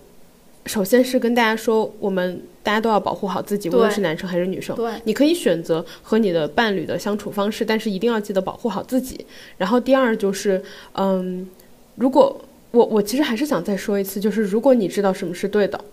[0.66, 4.76] 首先是跟大家说，我们大家都要保护好自己，无论是男生还是女生。
[4.76, 9.26] 对，你可以选择和你的伴侣的相处方式，但是一定要记得保护好自己。
[9.58, 10.62] 然后第二就是，
[10.94, 11.48] 嗯，
[11.96, 12.40] 如果
[12.70, 15.84] 我我其实还是想再说一次，就是如果你知道什么是对的，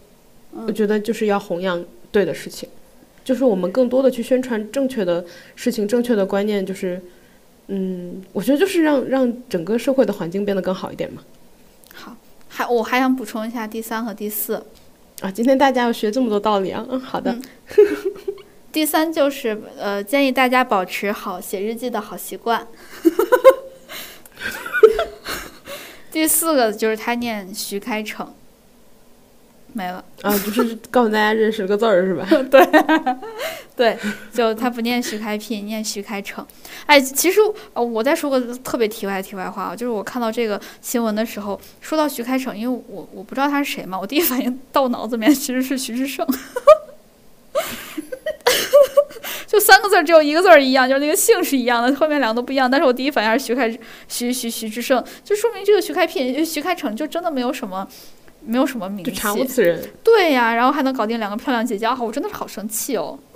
[0.66, 1.82] 我觉得就是要弘扬
[2.12, 2.68] 对的事情，
[3.24, 5.24] 就是我们更多的去宣传正确的
[5.56, 7.00] 事情、正确的观念，就是，
[7.68, 11.22] 嗯，我觉得就是让让整个社会的环境变得更好一点嘛。
[12.58, 14.66] 好，还我还想补充一下第三和第四。
[15.20, 17.30] 啊，今天大家要学这么多道理啊，嗯，好的。
[17.32, 17.42] 嗯
[18.70, 22.66] 第三就是呃，建议大家保持好写日记的好习惯。
[26.12, 28.26] 第四个就是他念徐开骋，
[29.72, 30.04] 没了。
[30.22, 32.26] 啊，就是告诉大家认识个字儿是吧？
[32.50, 32.66] 对，
[33.76, 33.98] 对
[34.32, 36.44] 就他不念徐开辟，念徐开骋。
[36.86, 37.40] 哎，其实
[37.74, 46.26] 呃，我再说个特别题外题外话啊，就是我看到这个新闻的时候，说到徐开骋，因为我我不知道他是谁嘛，我第一反应到脑子里面其实是徐志胜。
[49.46, 52.70] 就三个字儿，只有一个字儿一样，就是那个姓是一样的，后面两个都不一样。
[52.70, 53.70] 但是我第一反应是徐开
[54.06, 57.88] 徐徐徐志胜，就说明这个徐开辟、徐开骋就真的没有什么，
[58.48, 59.12] 没有什么名气。
[59.12, 59.88] 查无此人。
[60.02, 63.18] 对呀，然后还能搞定两个漂亮姐姐，啊，我真的是好生气哦。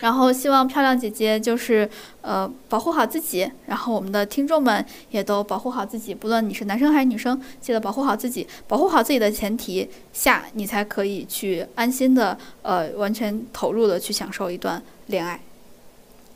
[0.00, 1.88] 然后希望漂亮姐姐就是
[2.22, 8.46] 呃保护好自己，然后我们的听众们也都保护好自己，不论你是男生还是女生，记得保护好自己。
[8.66, 15.40] 保护好自己的前提下，你才可以去安心的呃完全投入的去享受一段恋爱。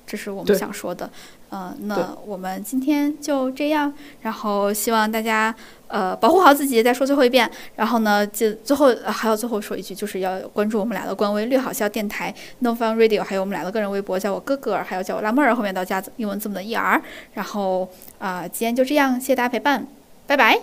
[0.06, 1.10] 这是我们想说的。
[1.56, 5.54] 呃，那我们今天就这样，然后希望大家
[5.88, 6.82] 呃保护好自己。
[6.82, 17.00] 再说最后一遍，然后呢，就最后、呃还要最后说一句，就是要关注我们俩的官微“略好笑电台 ”No Fun Radio，还有我们俩的个人微博，叫我哥哥，还有叫我拉妹儿，后面到加英文字母的 ER。
[17.32, 17.88] 然后
[18.18, 19.86] 啊、呃今天就这样，谢谢大家陪伴，
[20.26, 20.60] 拜拜。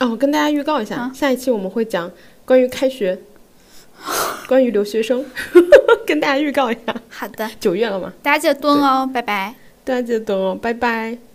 [0.00, 2.10] 哦，我跟大家预告一下，啊下一期我们会讲
[2.44, 3.20] 关于开学，
[4.48, 5.24] 关于留学生，
[6.04, 9.54] 跟大家预告一下，好的，九月了嘛，大家记得蹲哦，拜拜。
[9.84, 11.31] 大家懂哦，拜拜。